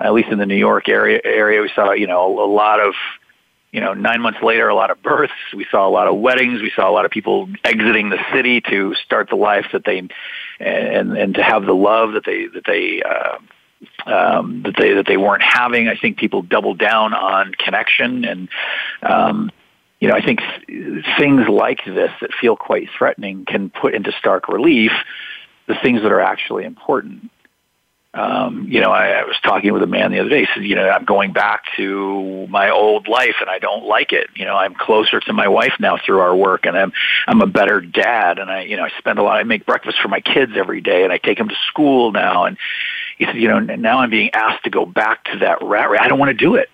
at 0.00 0.12
least 0.12 0.28
in 0.28 0.38
the 0.38 0.46
New 0.46 0.56
York 0.56 0.88
area, 0.88 1.20
area 1.24 1.62
we 1.62 1.70
saw 1.74 1.92
you 1.92 2.06
know 2.06 2.44
a 2.44 2.50
lot 2.50 2.80
of 2.80 2.94
you 3.72 3.80
know, 3.80 3.94
nine 3.94 4.20
months 4.20 4.42
later, 4.42 4.68
a 4.68 4.74
lot 4.74 4.90
of 4.90 5.02
births. 5.02 5.32
We 5.56 5.66
saw 5.70 5.88
a 5.88 5.90
lot 5.90 6.06
of 6.06 6.18
weddings. 6.18 6.60
We 6.60 6.70
saw 6.76 6.88
a 6.88 6.92
lot 6.92 7.06
of 7.06 7.10
people 7.10 7.48
exiting 7.64 8.10
the 8.10 8.18
city 8.32 8.60
to 8.60 8.94
start 8.94 9.30
the 9.30 9.36
life 9.36 9.66
that 9.72 9.84
they, 9.86 10.06
and 10.60 11.16
and 11.16 11.34
to 11.34 11.42
have 11.42 11.64
the 11.64 11.74
love 11.74 12.12
that 12.12 12.24
they 12.24 12.46
that 12.46 12.64
they. 12.66 13.02
Uh, 13.02 13.38
um, 14.06 14.62
that 14.62 14.76
they 14.78 14.92
that 14.94 15.06
they 15.06 15.16
weren't 15.16 15.42
having. 15.42 15.88
I 15.88 15.96
think 15.96 16.16
people 16.16 16.42
doubled 16.42 16.78
down 16.78 17.14
on 17.14 17.52
connection, 17.52 18.24
and 18.24 18.48
um, 19.02 19.50
you 20.02 20.08
know, 20.08 20.14
I 20.14 20.20
think 20.20 20.40
things 21.16 21.48
like 21.48 21.84
this 21.84 22.10
that 22.20 22.30
feel 22.40 22.56
quite 22.56 22.88
threatening 22.98 23.44
can 23.44 23.70
put 23.70 23.94
into 23.94 24.10
stark 24.18 24.48
relief 24.48 24.90
the 25.68 25.76
things 25.80 26.02
that 26.02 26.10
are 26.10 26.20
actually 26.20 26.64
important 26.64 27.30
um, 28.14 28.66
you 28.68 28.80
know, 28.80 28.90
I, 28.90 29.08
I 29.08 29.24
was 29.24 29.36
talking 29.42 29.72
with 29.72 29.82
a 29.82 29.86
man 29.86 30.12
the 30.12 30.20
other 30.20 30.28
day. 30.28 30.40
He 30.40 30.46
said, 30.52 30.64
you 30.64 30.74
know, 30.74 30.86
I'm 30.86 31.06
going 31.06 31.32
back 31.32 31.62
to 31.78 32.46
my 32.48 32.68
old 32.68 33.08
life 33.08 33.36
and 33.40 33.48
I 33.48 33.58
don't 33.58 33.86
like 33.86 34.12
it. 34.12 34.28
You 34.36 34.44
know, 34.44 34.54
I'm 34.54 34.74
closer 34.74 35.18
to 35.20 35.32
my 35.32 35.48
wife 35.48 35.72
now 35.80 35.96
through 35.96 36.20
our 36.20 36.36
work 36.36 36.66
and 36.66 36.76
I'm, 36.76 36.92
I'm 37.26 37.40
a 37.40 37.46
better 37.46 37.80
dad 37.80 38.38
and 38.38 38.50
I, 38.50 38.64
you 38.64 38.76
know, 38.76 38.84
I 38.84 38.90
spend 38.98 39.18
a 39.18 39.22
lot, 39.22 39.38
I 39.38 39.44
make 39.44 39.64
breakfast 39.64 39.96
for 40.02 40.08
my 40.08 40.20
kids 40.20 40.52
every 40.56 40.82
day 40.82 41.04
and 41.04 41.12
I 41.12 41.16
take 41.16 41.38
them 41.38 41.48
to 41.48 41.56
school 41.68 42.12
now. 42.12 42.44
And 42.44 42.58
he 43.16 43.24
said, 43.24 43.36
you 43.36 43.48
know, 43.48 43.60
now 43.60 44.00
I'm 44.00 44.10
being 44.10 44.30
asked 44.34 44.64
to 44.64 44.70
go 44.70 44.84
back 44.84 45.24
to 45.32 45.38
that 45.38 45.62
rat 45.62 45.88
race. 45.88 46.00
I 46.02 46.08
don't 46.08 46.18
want 46.18 46.38
to 46.38 46.44
do 46.44 46.56
it. 46.56 46.68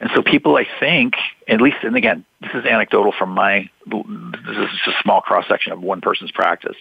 And 0.00 0.10
so 0.14 0.22
people, 0.22 0.56
I 0.56 0.66
think, 0.80 1.16
at 1.48 1.60
least, 1.60 1.78
and 1.82 1.96
again, 1.96 2.24
this 2.40 2.50
is 2.54 2.64
anecdotal 2.64 3.12
from 3.16 3.30
my, 3.30 3.68
this 3.86 4.56
is 4.56 4.68
just 4.84 4.98
a 4.98 5.02
small 5.02 5.20
cross 5.20 5.46
section 5.48 5.72
of 5.72 5.80
one 5.80 6.00
person's 6.00 6.32
practice 6.32 6.76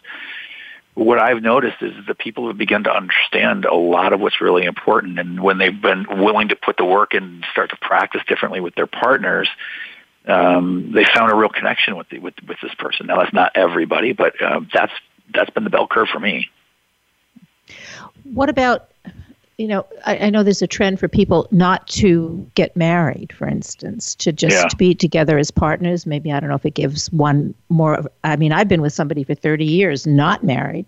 what 0.95 1.19
I've 1.19 1.43
noticed 1.43 1.82
is 1.82 1.93
that 2.08 2.17
people 2.17 2.47
have 2.47 2.58
begun 2.58 2.86
to 2.86 2.91
understand 2.91 3.65
a 3.65 3.75
lot 3.75 4.13
of 4.13 4.21
what's 4.21 4.39
really 4.39 4.63
important. 4.63 5.19
And 5.19 5.43
when 5.43 5.58
they've 5.58 5.82
been 5.82 6.06
willing 6.10 6.49
to 6.49 6.56
put 6.56 6.78
the 6.78 6.86
work 6.86 7.13
in 7.13 7.23
and 7.23 7.45
start 7.51 7.69
to 7.71 7.78
practice 7.78 8.21
differently 8.28 8.62
with 8.62 8.75
their 8.75 8.88
partners, 8.88 9.49
um, 10.25 10.93
they 10.93 11.06
found 11.06 11.32
a 11.32 11.36
real 11.36 11.49
connection 11.49 11.97
with, 11.97 12.10
the, 12.10 12.19
with 12.19 12.34
with 12.47 12.58
this 12.63 12.73
person. 12.80 13.08
Now 13.08 13.19
that's 13.19 13.34
not 13.34 13.51
everybody, 13.56 14.13
but 14.13 14.41
uh, 14.41 14.62
that's 14.73 14.93
that's 15.34 15.49
been 15.51 15.65
the 15.65 15.69
bell 15.69 15.86
curve 15.86 16.08
for 16.08 16.19
me. 16.19 16.49
What 18.23 18.49
about 18.49 18.89
you 19.58 19.68
know, 19.68 19.86
I, 20.06 20.18
I, 20.18 20.30
know 20.30 20.44
there's 20.44 20.62
a 20.62 20.68
trend 20.68 21.00
for 21.00 21.08
people 21.08 21.48
not 21.52 21.88
to 21.88 22.50
get 22.56 22.76
married, 22.76 23.34
for 23.34 23.48
instance, 23.48 24.13
to 24.15 24.34
just 24.34 24.56
yeah. 24.56 24.68
be 24.78 24.94
together 24.94 25.38
as 25.38 25.50
partners. 25.50 26.06
Maybe 26.06 26.32
I 26.32 26.39
don't 26.39 26.50
know 26.50 26.56
if 26.56 26.65
it 26.65 26.74
gives 26.74 27.12
one 27.12 27.54
more. 27.70 28.04
I 28.24 28.36
mean, 28.36 28.52
I've 28.52 28.68
been 28.68 28.82
with 28.82 28.94
somebody 28.94 29.24
for 29.24 29.34
30 29.34 29.63
years, 29.63 30.06
not 30.06 30.44
married, 30.44 30.86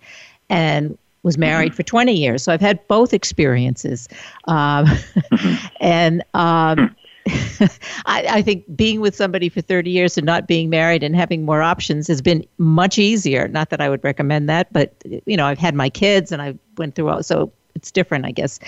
and 0.49 0.97
was 1.23 1.37
married 1.37 1.71
mm-hmm. 1.71 1.77
for 1.77 1.83
20 1.83 2.13
years. 2.13 2.43
So 2.43 2.51
I've 2.51 2.61
had 2.61 2.85
both 2.87 3.13
experiences, 3.13 4.07
um, 4.45 4.85
mm-hmm. 4.85 5.67
and. 5.79 6.23
Um, 6.33 6.95
I, 8.05 8.25
I, 8.29 8.41
think 8.41 8.63
being 8.73 9.01
with 9.01 9.13
somebody 9.13 9.49
for 9.49 9.59
30 9.59 9.89
years 9.89 10.17
and 10.17 10.25
not 10.25 10.47
being 10.47 10.69
married 10.69 11.03
and 11.03 11.13
having 11.13 11.43
more 11.43 11.61
options 11.61 12.07
has 12.07 12.21
been 12.21 12.45
much 12.57 12.97
easier. 12.97 13.49
Not 13.49 13.69
that 13.71 13.81
I 13.81 13.89
would 13.89 14.01
recommend 14.01 14.47
that, 14.47 14.71
but 14.71 14.93
you 15.25 15.35
know, 15.35 15.45
I've 15.45 15.57
had 15.57 15.75
my 15.75 15.89
kids 15.89 16.31
and 16.31 16.41
I 16.41 16.57
went 16.77 16.95
through 16.95 17.09
all, 17.09 17.23
so 17.23 17.51
it's 17.77 17.91
different, 17.91 18.25
I 18.25 18.31
guess. 18.31 18.59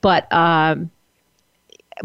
But 0.00 0.30
um, 0.32 0.90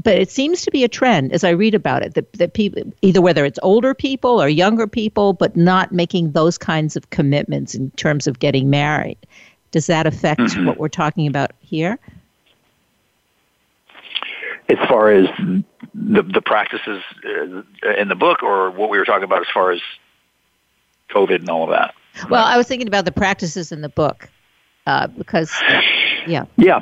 but 0.04 0.18
it 0.18 0.30
seems 0.30 0.62
to 0.64 0.72
be 0.72 0.84
a 0.84 0.88
trend 0.88 1.34
as 1.34 1.44
I 1.44 1.50
read 1.50 1.74
about 1.74 2.04
it 2.04 2.14
that, 2.14 2.32
that 2.34 2.54
people, 2.54 2.84
either 3.02 3.22
whether 3.22 3.44
it's 3.44 3.58
older 3.64 3.94
people 3.94 4.42
or 4.42 4.48
younger 4.48 4.86
people, 4.86 5.34
but 5.34 5.56
not 5.56 5.92
making 5.92 6.34
those 6.34 6.58
kinds 6.58 6.96
of 6.96 7.10
commitments 7.10 7.74
in 7.74 7.90
terms 7.92 8.28
of 8.28 8.38
getting 8.38 8.70
married. 8.70 9.18
Does 9.72 9.88
that 9.88 10.06
affect 10.06 10.42
mm-hmm. 10.42 10.68
what 10.68 10.78
we're 10.78 10.90
talking 10.90 11.28
about 11.28 11.52
here? 11.60 11.98
As 14.70 14.78
far 14.88 15.12
as 15.12 15.28
the 15.96 16.22
the 16.22 16.42
practices 16.42 17.02
uh, 17.26 17.90
in 17.98 18.08
the 18.08 18.16
book, 18.16 18.44
or 18.44 18.70
what 18.70 18.92
we 18.92 19.00
were 19.00 19.06
talking 19.06 19.24
about 19.24 19.42
as 19.42 19.48
far 19.52 19.72
as 19.72 19.82
COVID 21.10 21.40
and 21.40 21.50
all 21.50 21.64
of 21.64 21.70
that. 21.72 21.96
Well, 22.30 22.46
I 22.46 22.58
was 22.58 22.68
thinking 22.68 22.88
about 22.88 23.06
the 23.06 23.12
practices 23.12 23.72
in 23.72 23.82
the 23.82 23.90
book 23.90 24.30
uh, 24.86 25.08
because 25.08 25.52
yeah. 26.30 26.46
Yeah. 26.58 26.82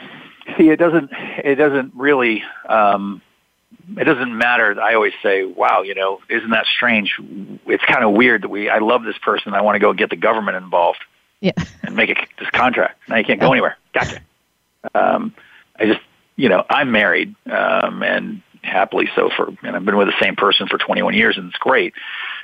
See, 0.58 0.70
it 0.70 0.78
doesn't. 0.78 1.12
It 1.12 1.56
doesn't 1.56 1.94
really. 1.96 2.44
Um, 2.68 3.22
it 3.98 4.04
doesn't 4.04 4.38
matter. 4.38 4.80
I 4.82 4.94
always 4.96 5.14
say, 5.24 5.44
"Wow, 5.44 5.82
you 5.82 5.96
know, 5.96 6.20
isn't 6.30 6.50
that 6.52 6.66
strange? 6.66 7.20
It's 7.66 7.84
kind 7.84 8.04
of 8.04 8.14
weird 8.14 8.44
that 8.44 8.50
we. 8.50 8.70
I 8.70 8.80
love 8.80 9.04
this 9.04 9.18
person. 9.18 9.54
I 9.54 9.62
want 9.62 9.76
to 9.76 9.80
go 9.80 9.94
get 9.94 10.10
the 10.10 10.16
government 10.16 10.58
involved. 10.58 11.00
Yeah. 11.40 11.52
And 11.84 11.96
make 11.96 12.10
it 12.10 12.18
this 12.40 12.50
contract. 12.50 13.00
Now 13.08 13.18
you 13.18 13.24
can't 13.24 13.40
go 13.40 13.52
anywhere. 13.52 13.78
Gotcha. 13.94 14.22
Um, 14.94 15.34
I 15.80 15.86
just, 15.86 16.00
you 16.36 16.50
know, 16.50 16.64
I'm 16.70 16.92
married, 16.92 17.36
um, 17.46 18.02
and 18.04 18.42
happily 18.64 19.10
so 19.16 19.30
for, 19.36 19.50
and 19.64 19.76
I've 19.76 19.86
been 19.86 19.98
with 19.98 20.08
the 20.08 20.20
same 20.20 20.36
person 20.36 20.68
for 20.68 20.78
21 20.78 21.14
years, 21.14 21.38
and 21.38 21.50
it's 21.50 21.58
great. 21.58 21.94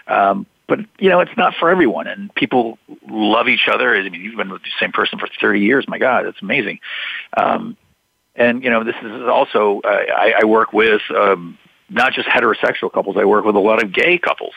Um, 0.07 0.45
but 0.67 0.79
you 0.99 1.09
know, 1.09 1.19
it's 1.19 1.35
not 1.37 1.53
for 1.55 1.69
everyone, 1.69 2.07
and 2.07 2.33
people 2.35 2.77
love 3.09 3.47
each 3.47 3.67
other. 3.67 3.95
I 3.95 4.09
mean, 4.09 4.21
you've 4.21 4.37
been 4.37 4.51
with 4.51 4.63
the 4.63 4.69
same 4.79 4.91
person 4.91 5.19
for 5.19 5.27
30 5.39 5.59
years. 5.59 5.87
My 5.87 5.97
God, 5.97 6.25
it's 6.25 6.41
amazing. 6.41 6.79
Um, 7.35 7.77
and 8.35 8.63
you 8.63 8.69
know, 8.69 8.83
this 8.83 8.95
is 9.01 9.23
also 9.23 9.81
uh, 9.83 9.87
I, 9.87 10.33
I 10.41 10.45
work 10.45 10.73
with 10.73 11.01
um, 11.15 11.57
not 11.89 12.13
just 12.13 12.27
heterosexual 12.27 12.91
couples. 12.91 13.17
I 13.17 13.25
work 13.25 13.45
with 13.45 13.55
a 13.55 13.59
lot 13.59 13.83
of 13.83 13.93
gay 13.93 14.17
couples, 14.17 14.53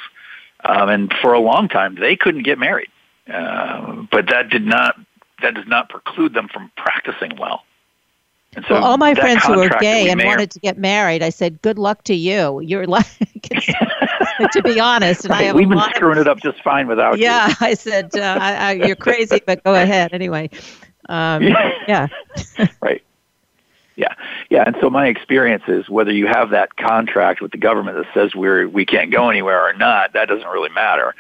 um, 0.64 0.88
and 0.88 1.14
for 1.20 1.32
a 1.32 1.40
long 1.40 1.68
time 1.68 1.96
they 1.96 2.16
couldn't 2.16 2.44
get 2.44 2.58
married. 2.58 2.88
Uh, 3.28 4.04
but 4.10 4.28
that 4.28 4.48
did 4.48 4.64
not 4.64 4.96
that 5.42 5.54
does 5.54 5.66
not 5.66 5.88
preclude 5.88 6.34
them 6.34 6.48
from 6.48 6.70
practicing 6.76 7.36
well. 7.36 7.64
And 8.56 8.64
so 8.66 8.74
well, 8.74 8.84
all 8.84 8.96
my 8.98 9.14
friends 9.14 9.44
who 9.44 9.56
were 9.56 9.68
gay 9.80 10.10
and 10.10 10.22
wanted 10.24 10.50
to 10.50 10.58
get 10.60 10.78
married, 10.78 11.22
I 11.22 11.30
said, 11.30 11.60
"Good 11.62 11.78
luck 11.78 12.04
to 12.04 12.14
you. 12.14 12.60
You're 12.60 12.86
like." 12.86 13.06
to 14.52 14.62
be 14.62 14.80
honest. 14.80 15.24
And 15.24 15.30
right. 15.30 15.40
I 15.40 15.44
have 15.44 15.56
We've 15.56 15.68
been 15.68 15.80
screwing 15.94 16.18
of, 16.18 16.26
it 16.26 16.28
up 16.28 16.38
just 16.40 16.62
fine 16.62 16.86
without 16.88 17.18
yeah, 17.18 17.46
you. 17.46 17.54
Yeah, 17.60 17.66
I 17.66 17.74
said, 17.74 18.16
uh, 18.16 18.38
I, 18.40 18.54
I, 18.54 18.72
you're 18.72 18.96
crazy, 18.96 19.40
but 19.44 19.62
go 19.64 19.74
ahead 19.74 20.12
anyway. 20.12 20.50
Um, 21.08 21.42
yeah. 21.42 22.08
right. 22.80 23.02
Yeah, 23.96 24.14
yeah, 24.50 24.64
and 24.66 24.76
so 24.78 24.90
my 24.90 25.06
experience 25.06 25.62
is 25.68 25.88
whether 25.88 26.12
you 26.12 26.26
have 26.26 26.50
that 26.50 26.76
contract 26.76 27.40
with 27.40 27.50
the 27.50 27.56
government 27.56 27.96
that 27.96 28.06
says 28.12 28.34
we're 28.34 28.68
we 28.68 28.84
can't 28.84 29.10
go 29.10 29.30
anywhere 29.30 29.66
or 29.66 29.72
not, 29.72 30.12
that 30.12 30.28
doesn't 30.28 30.46
really 30.46 30.68
matter. 30.68 31.14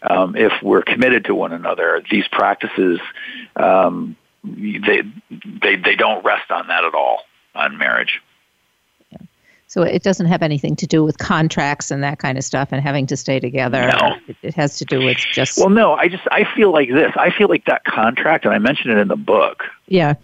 Um, 0.00 0.34
if 0.34 0.50
we're 0.62 0.80
committed 0.80 1.26
to 1.26 1.34
one 1.34 1.52
another, 1.52 2.02
these 2.10 2.26
practices 2.28 3.00
um, 3.56 4.16
they 4.44 5.02
they 5.62 5.76
they 5.76 5.96
don't 5.96 6.24
rest 6.24 6.50
on 6.50 6.68
that 6.68 6.84
at 6.84 6.94
all 6.94 7.22
on 7.54 7.78
marriage. 7.78 8.20
So 9.72 9.80
it 9.80 10.02
doesn't 10.02 10.26
have 10.26 10.42
anything 10.42 10.76
to 10.76 10.86
do 10.86 11.02
with 11.02 11.16
contracts 11.16 11.90
and 11.90 12.02
that 12.02 12.18
kind 12.18 12.36
of 12.36 12.44
stuff 12.44 12.68
and 12.72 12.82
having 12.82 13.06
to 13.06 13.16
stay 13.16 13.40
together. 13.40 13.90
No. 13.90 14.16
It, 14.28 14.36
it 14.42 14.54
has 14.54 14.76
to 14.80 14.84
do 14.84 15.02
with 15.02 15.16
just. 15.16 15.56
Well, 15.56 15.70
no, 15.70 15.94
I 15.94 16.08
just, 16.08 16.24
I 16.30 16.44
feel 16.54 16.72
like 16.72 16.90
this. 16.90 17.10
I 17.16 17.30
feel 17.30 17.48
like 17.48 17.64
that 17.64 17.82
contract, 17.84 18.44
and 18.44 18.52
I 18.52 18.58
mentioned 18.58 18.92
it 18.92 18.98
in 18.98 19.08
the 19.08 19.16
book. 19.16 19.62
Yeah. 19.88 20.16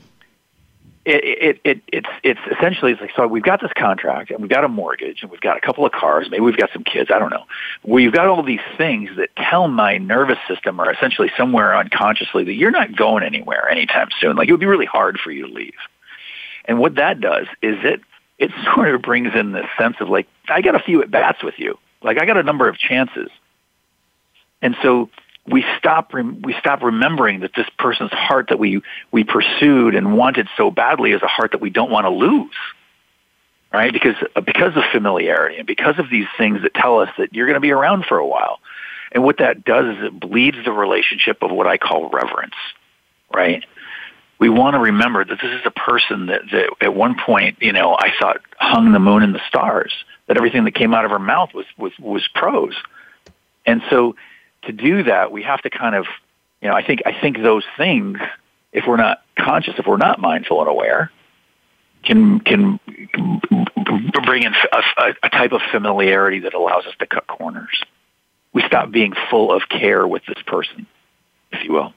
It, 1.11 1.25
it, 1.25 1.61
it, 1.65 1.83
it's, 1.89 2.09
it's 2.23 2.41
essentially, 2.55 2.93
it's 2.93 3.01
like, 3.01 3.13
so 3.17 3.27
we've 3.27 3.43
got 3.43 3.63
this 3.63 3.73
contract 3.75 4.31
and 4.31 4.41
we've 4.41 4.51
got 4.51 4.63
a 4.63 4.69
mortgage 4.69 5.23
and 5.23 5.31
we've 5.31 5.41
got 5.41 5.57
a 5.57 5.61
couple 5.61 5.87
of 5.87 5.93
cars. 5.93 6.29
Maybe 6.31 6.43
we've 6.43 6.59
got 6.59 6.69
some 6.71 6.85
kids. 6.85 7.11
I 7.11 7.19
don't 7.19 7.31
know. 7.31 7.45
We've 7.83 8.13
got 8.13 8.27
all 8.27 8.43
these 8.43 8.61
things 8.77 9.09
that 9.17 9.31
tell 9.37 9.69
my 9.69 9.97
nervous 9.97 10.37
system 10.47 10.79
or 10.79 10.93
essentially 10.93 11.31
somewhere 11.35 11.75
unconsciously 11.75 12.45
that 12.45 12.53
you're 12.53 12.71
not 12.71 12.95
going 12.95 13.23
anywhere 13.23 13.71
anytime 13.71 14.09
soon. 14.21 14.37
Like 14.37 14.49
it 14.49 14.53
would 14.53 14.61
be 14.61 14.67
really 14.67 14.85
hard 14.85 15.19
for 15.19 15.31
you 15.31 15.47
to 15.47 15.53
leave. 15.53 15.73
And 16.67 16.79
what 16.79 16.97
that 16.97 17.23
does 17.23 17.47
is 17.63 17.79
it 17.85 18.03
it 18.39 18.51
sort 18.75 18.95
of 18.95 19.01
brings 19.01 19.35
in 19.35 19.53
this 19.53 19.67
sense 19.79 19.97
of 20.01 20.11
like, 20.11 20.27
I 20.49 20.61
got 20.61 20.75
a 20.75 20.81
few 20.81 21.03
at 21.03 21.11
bats 21.11 21.43
with 21.43 21.55
you. 21.59 21.79
Like 22.03 22.21
I 22.21 22.27
got 22.27 22.37
a 22.37 22.43
number 22.43 22.69
of 22.69 22.77
chances. 22.77 23.31
And 24.61 24.77
so 24.83 25.09
we 25.51 25.65
stop, 25.79 26.13
we 26.13 26.55
stop 26.59 26.83
remembering 26.83 27.41
that 27.41 27.53
this 27.57 27.67
person's 27.79 28.13
heart 28.13 28.49
that 28.49 28.59
we, 28.59 28.83
we 29.11 29.25
pursued 29.25 29.95
and 29.95 30.17
wanted 30.17 30.49
so 30.57 30.71
badly 30.71 31.13
is 31.13 31.23
a 31.23 31.27
heart 31.27 31.53
that 31.53 31.61
we 31.61 31.71
don't 31.71 31.91
want 31.91 32.05
to 32.05 32.11
lose. 32.11 32.55
Right? 33.73 33.93
Because, 33.93 34.17
because 34.47 34.77
of 34.77 34.85
familiarity 34.93 35.59
and 35.59 35.67
because 35.67 35.99
of 35.99 36.09
these 36.09 36.27
things 36.39 36.63
that 36.63 36.73
tell 36.73 37.01
us 37.01 37.11
that 37.19 37.35
you're 37.35 37.47
going 37.47 37.55
to 37.55 37.61
be 37.61 37.71
around 37.71 38.07
for 38.07 38.17
a 38.17 38.27
while. 38.27 38.61
And 39.13 39.23
what 39.23 39.39
that 39.39 39.63
does 39.63 39.97
is 39.97 40.05
it 40.05 40.19
bleeds 40.19 40.57
the 40.65 40.73
relationship 40.73 41.43
of 41.43 41.51
what 41.51 41.67
I 41.67 41.77
call 41.77 42.09
reverence. 42.09 42.55
Right? 43.33 43.65
we 44.39 44.49
want 44.49 44.75
to 44.75 44.79
remember 44.79 45.25
that 45.25 45.41
this 45.41 45.53
is 45.53 45.63
a 45.65 45.71
person 45.71 46.27
that, 46.27 46.43
that 46.53 46.71
at 46.81 46.95
one 46.95 47.17
point, 47.19 47.59
you 47.61 47.73
know, 47.73 47.95
I 47.99 48.13
thought 48.21 48.41
hung 48.59 48.93
the 48.93 49.01
moon 49.01 49.23
and 49.23 49.35
the 49.35 49.41
stars 49.49 49.93
that 50.27 50.37
everything 50.37 50.65
that 50.65 50.75
came 50.75 50.95
out 50.95 51.05
of 51.05 51.11
her 51.11 51.19
mouth 51.19 51.53
was 51.55 51.67
was 51.77 51.93
was 51.99 52.29
prose. 52.35 52.77
And 53.67 53.83
so 53.91 54.15
to 54.69 54.73
do 54.73 55.03
that, 55.03 55.33
we 55.33 55.43
have 55.43 55.63
to 55.63 55.71
kind 55.71 55.97
of, 55.97 56.07
you 56.61 56.69
know, 56.69 56.75
I 56.75 56.85
think 56.85 57.03
I 57.07 57.19
think 57.19 57.39
those 57.43 57.65
things, 57.77 58.19
if 58.73 58.87
we're 58.87 58.97
not 58.97 59.23
conscious, 59.39 59.75
if 59.79 59.87
we're 59.87 59.97
not 59.97 60.21
mindful 60.21 60.61
and 60.61 60.69
aware, 60.69 61.11
can 62.05 62.41
can 62.41 62.79
bring 64.25 64.43
in 64.43 64.53
a, 64.73 65.15
a, 65.23 65.31
type 65.31 65.53
of 65.53 65.63
familiarity 65.71 66.39
that 66.41 66.53
allows 66.53 66.85
us 66.87 66.95
to 66.99 67.07
cut 67.07 67.27
corners. 67.27 67.83
We 68.53 68.63
stop 68.63 68.91
being 68.91 69.15
full 69.31 69.51
of 69.53 69.69
care 69.71 70.07
with 70.07 70.23
this 70.27 70.43
person, 70.47 70.87
if 71.53 71.65
you 71.65 71.73
will. 71.73 71.95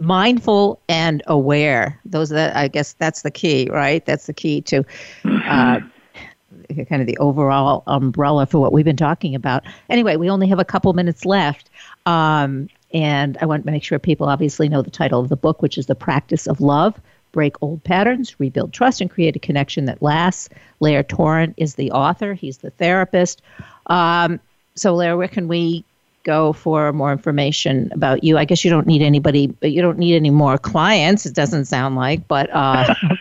Mindful 0.00 0.80
and 0.88 1.22
aware. 1.26 2.00
Those 2.04 2.30
that 2.30 2.56
i 2.56 2.68
guess 2.68 2.94
that's 2.94 3.22
the 3.22 3.30
key 3.30 3.68
right? 3.70 4.04
That's 4.04 4.26
the 4.26 4.34
key 4.34 4.62
to 4.62 4.78
uh, 4.78 4.82
mm-hmm. 5.24 6.82
kind 6.84 7.00
of 7.00 7.06
the 7.06 7.18
overall 7.18 7.84
umbrella 7.86 8.46
for 8.46 8.58
what 8.58 8.72
we've 8.72 8.84
been 8.84 8.96
talking 8.96 9.36
about. 9.36 9.64
Anyway 9.88 10.16
we 10.16 10.28
only 10.28 10.48
have 10.48 10.58
a 10.58 10.64
couple 10.64 10.92
minutes 10.92 11.24
left 11.24 11.67
um, 12.08 12.68
and 12.92 13.36
i 13.40 13.46
want 13.46 13.64
to 13.64 13.70
make 13.70 13.84
sure 13.84 13.98
people 13.98 14.28
obviously 14.28 14.68
know 14.68 14.82
the 14.82 14.90
title 14.90 15.20
of 15.20 15.28
the 15.28 15.36
book 15.36 15.62
which 15.62 15.76
is 15.78 15.86
the 15.86 15.94
practice 15.94 16.46
of 16.46 16.60
love 16.60 17.00
break 17.32 17.54
old 17.60 17.82
patterns 17.84 18.40
rebuild 18.40 18.72
trust 18.72 19.00
and 19.00 19.10
create 19.10 19.36
a 19.36 19.38
connection 19.38 19.84
that 19.84 20.00
lasts 20.02 20.48
lair 20.80 21.02
torrent 21.02 21.54
is 21.56 21.74
the 21.74 21.90
author 21.90 22.34
he's 22.34 22.58
the 22.58 22.70
therapist 22.70 23.42
um, 23.86 24.40
so 24.74 24.94
lair 24.94 25.16
where 25.16 25.28
can 25.28 25.48
we 25.48 25.84
go 26.28 26.52
for 26.52 26.92
more 26.92 27.10
information 27.10 27.90
about 27.92 28.22
you? 28.22 28.36
I 28.36 28.44
guess 28.44 28.62
you 28.62 28.70
don't 28.70 28.86
need 28.86 29.00
anybody, 29.00 29.54
you 29.62 29.80
don't 29.80 29.96
need 29.98 30.14
any 30.14 30.28
more 30.28 30.58
clients. 30.58 31.24
It 31.24 31.34
doesn't 31.34 31.64
sound 31.64 31.96
like, 31.96 32.28
but 32.28 32.50
uh, 32.52 32.94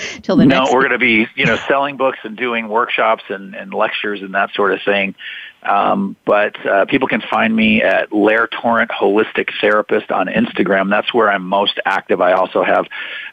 till 0.22 0.36
the 0.36 0.46
no, 0.46 0.60
next. 0.60 0.70
No, 0.70 0.76
we're 0.76 0.88
going 0.88 0.92
to 0.92 0.98
be 0.98 1.26
you 1.34 1.46
know 1.46 1.56
selling 1.68 1.96
books 1.96 2.18
and 2.22 2.36
doing 2.36 2.68
workshops 2.68 3.24
and, 3.28 3.54
and 3.54 3.72
lectures 3.72 4.22
and 4.22 4.34
that 4.34 4.52
sort 4.54 4.72
of 4.72 4.80
thing. 4.82 5.14
Um, 5.62 6.16
but 6.24 6.64
uh, 6.66 6.86
people 6.86 7.06
can 7.06 7.20
find 7.20 7.54
me 7.54 7.82
at 7.82 8.12
Lair 8.12 8.46
Torrent 8.46 8.90
Holistic 8.90 9.50
Therapist 9.60 10.10
on 10.10 10.26
Instagram. 10.26 10.88
That's 10.88 11.12
where 11.12 11.30
I'm 11.30 11.44
most 11.44 11.78
active. 11.84 12.20
I 12.20 12.32
also 12.32 12.64
have 12.64 12.86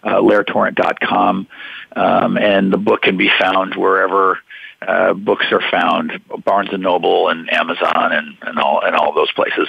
uh, 0.04 0.16
lairtorrent.com, 0.16 1.48
um, 1.96 2.38
and 2.38 2.74
the 2.74 2.78
book 2.78 3.04
can 3.04 3.16
be 3.16 3.32
found 3.40 3.76
wherever 3.76 4.40
uh, 4.82 5.14
books 5.14 5.46
are 5.52 5.64
found, 5.72 6.20
Barnes 6.44 6.70
and 6.72 6.84
Noble 6.84 7.30
and 7.30 7.52
Amazon 7.52 8.12
and, 8.12 8.38
and 8.42 8.60
all 8.60 8.82
and 8.84 8.96
all 8.96 9.14
those 9.14 9.32
places. 9.32 9.68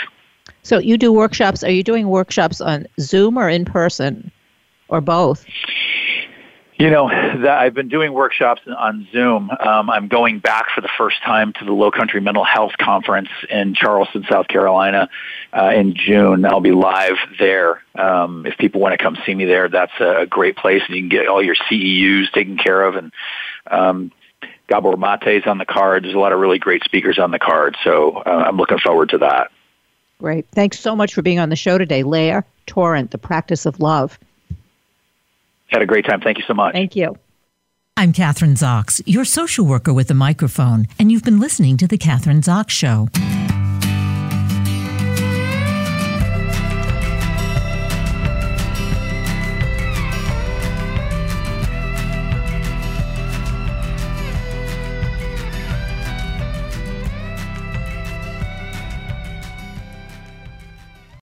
So 0.62 0.78
you 0.78 0.98
do 0.98 1.12
workshops. 1.12 1.62
Are 1.64 1.70
you 1.70 1.82
doing 1.82 2.08
workshops 2.08 2.60
on 2.60 2.86
Zoom 3.00 3.38
or 3.38 3.48
in 3.48 3.64
person, 3.64 4.30
or 4.88 5.00
both? 5.00 5.46
You 6.78 6.90
know, 6.90 7.08
that 7.08 7.58
I've 7.58 7.74
been 7.74 7.88
doing 7.88 8.12
workshops 8.12 8.62
on 8.66 9.08
Zoom. 9.10 9.50
Um, 9.50 9.90
I'm 9.90 10.06
going 10.06 10.38
back 10.38 10.66
for 10.72 10.80
the 10.80 10.88
first 10.96 11.20
time 11.24 11.52
to 11.54 11.64
the 11.64 11.72
Low 11.72 11.90
Country 11.90 12.20
Mental 12.20 12.44
Health 12.44 12.70
Conference 12.78 13.30
in 13.50 13.74
Charleston, 13.74 14.24
South 14.30 14.46
Carolina, 14.46 15.08
uh, 15.52 15.72
in 15.74 15.94
June. 15.96 16.44
I'll 16.44 16.60
be 16.60 16.70
live 16.70 17.16
there. 17.40 17.82
Um, 17.96 18.46
if 18.46 18.56
people 18.58 18.80
want 18.80 18.96
to 18.96 19.02
come 19.02 19.18
see 19.26 19.34
me 19.34 19.44
there, 19.44 19.68
that's 19.68 19.98
a 19.98 20.26
great 20.30 20.56
place, 20.56 20.82
and 20.86 20.94
you 20.94 21.02
can 21.02 21.08
get 21.08 21.26
all 21.26 21.42
your 21.42 21.56
CEUs 21.68 22.30
taken 22.30 22.56
care 22.56 22.84
of, 22.84 22.94
and 22.94 23.12
um, 23.68 24.12
Gabor 24.68 24.96
Mate's 24.96 25.48
on 25.48 25.58
the 25.58 25.66
card. 25.66 26.04
There's 26.04 26.14
a 26.14 26.18
lot 26.18 26.32
of 26.32 26.38
really 26.38 26.60
great 26.60 26.84
speakers 26.84 27.18
on 27.18 27.32
the 27.32 27.40
card, 27.40 27.76
so 27.82 28.18
uh, 28.18 28.44
I'm 28.46 28.56
looking 28.56 28.78
forward 28.78 29.08
to 29.08 29.18
that. 29.18 29.50
Great. 30.20 30.46
Thanks 30.52 30.78
so 30.78 30.94
much 30.94 31.12
for 31.12 31.22
being 31.22 31.40
on 31.40 31.48
the 31.48 31.56
show 31.56 31.76
today, 31.76 32.04
Lair 32.04 32.44
Torrent, 32.66 33.10
The 33.10 33.18
Practice 33.18 33.66
of 33.66 33.80
Love. 33.80 34.16
Had 35.68 35.82
a 35.82 35.86
great 35.86 36.04
time. 36.06 36.20
Thank 36.20 36.38
you 36.38 36.44
so 36.46 36.54
much. 36.54 36.74
Thank 36.74 36.96
you. 36.96 37.16
I'm 37.96 38.12
Kathryn 38.12 38.52
Zox, 38.52 39.02
your 39.06 39.24
social 39.24 39.66
worker 39.66 39.92
with 39.92 40.08
a 40.10 40.14
microphone, 40.14 40.86
and 41.00 41.10
you've 41.10 41.24
been 41.24 41.40
listening 41.40 41.76
to 41.78 41.88
The 41.88 41.98
Kathryn 41.98 42.42
Zox 42.42 42.70
Show. 42.70 43.08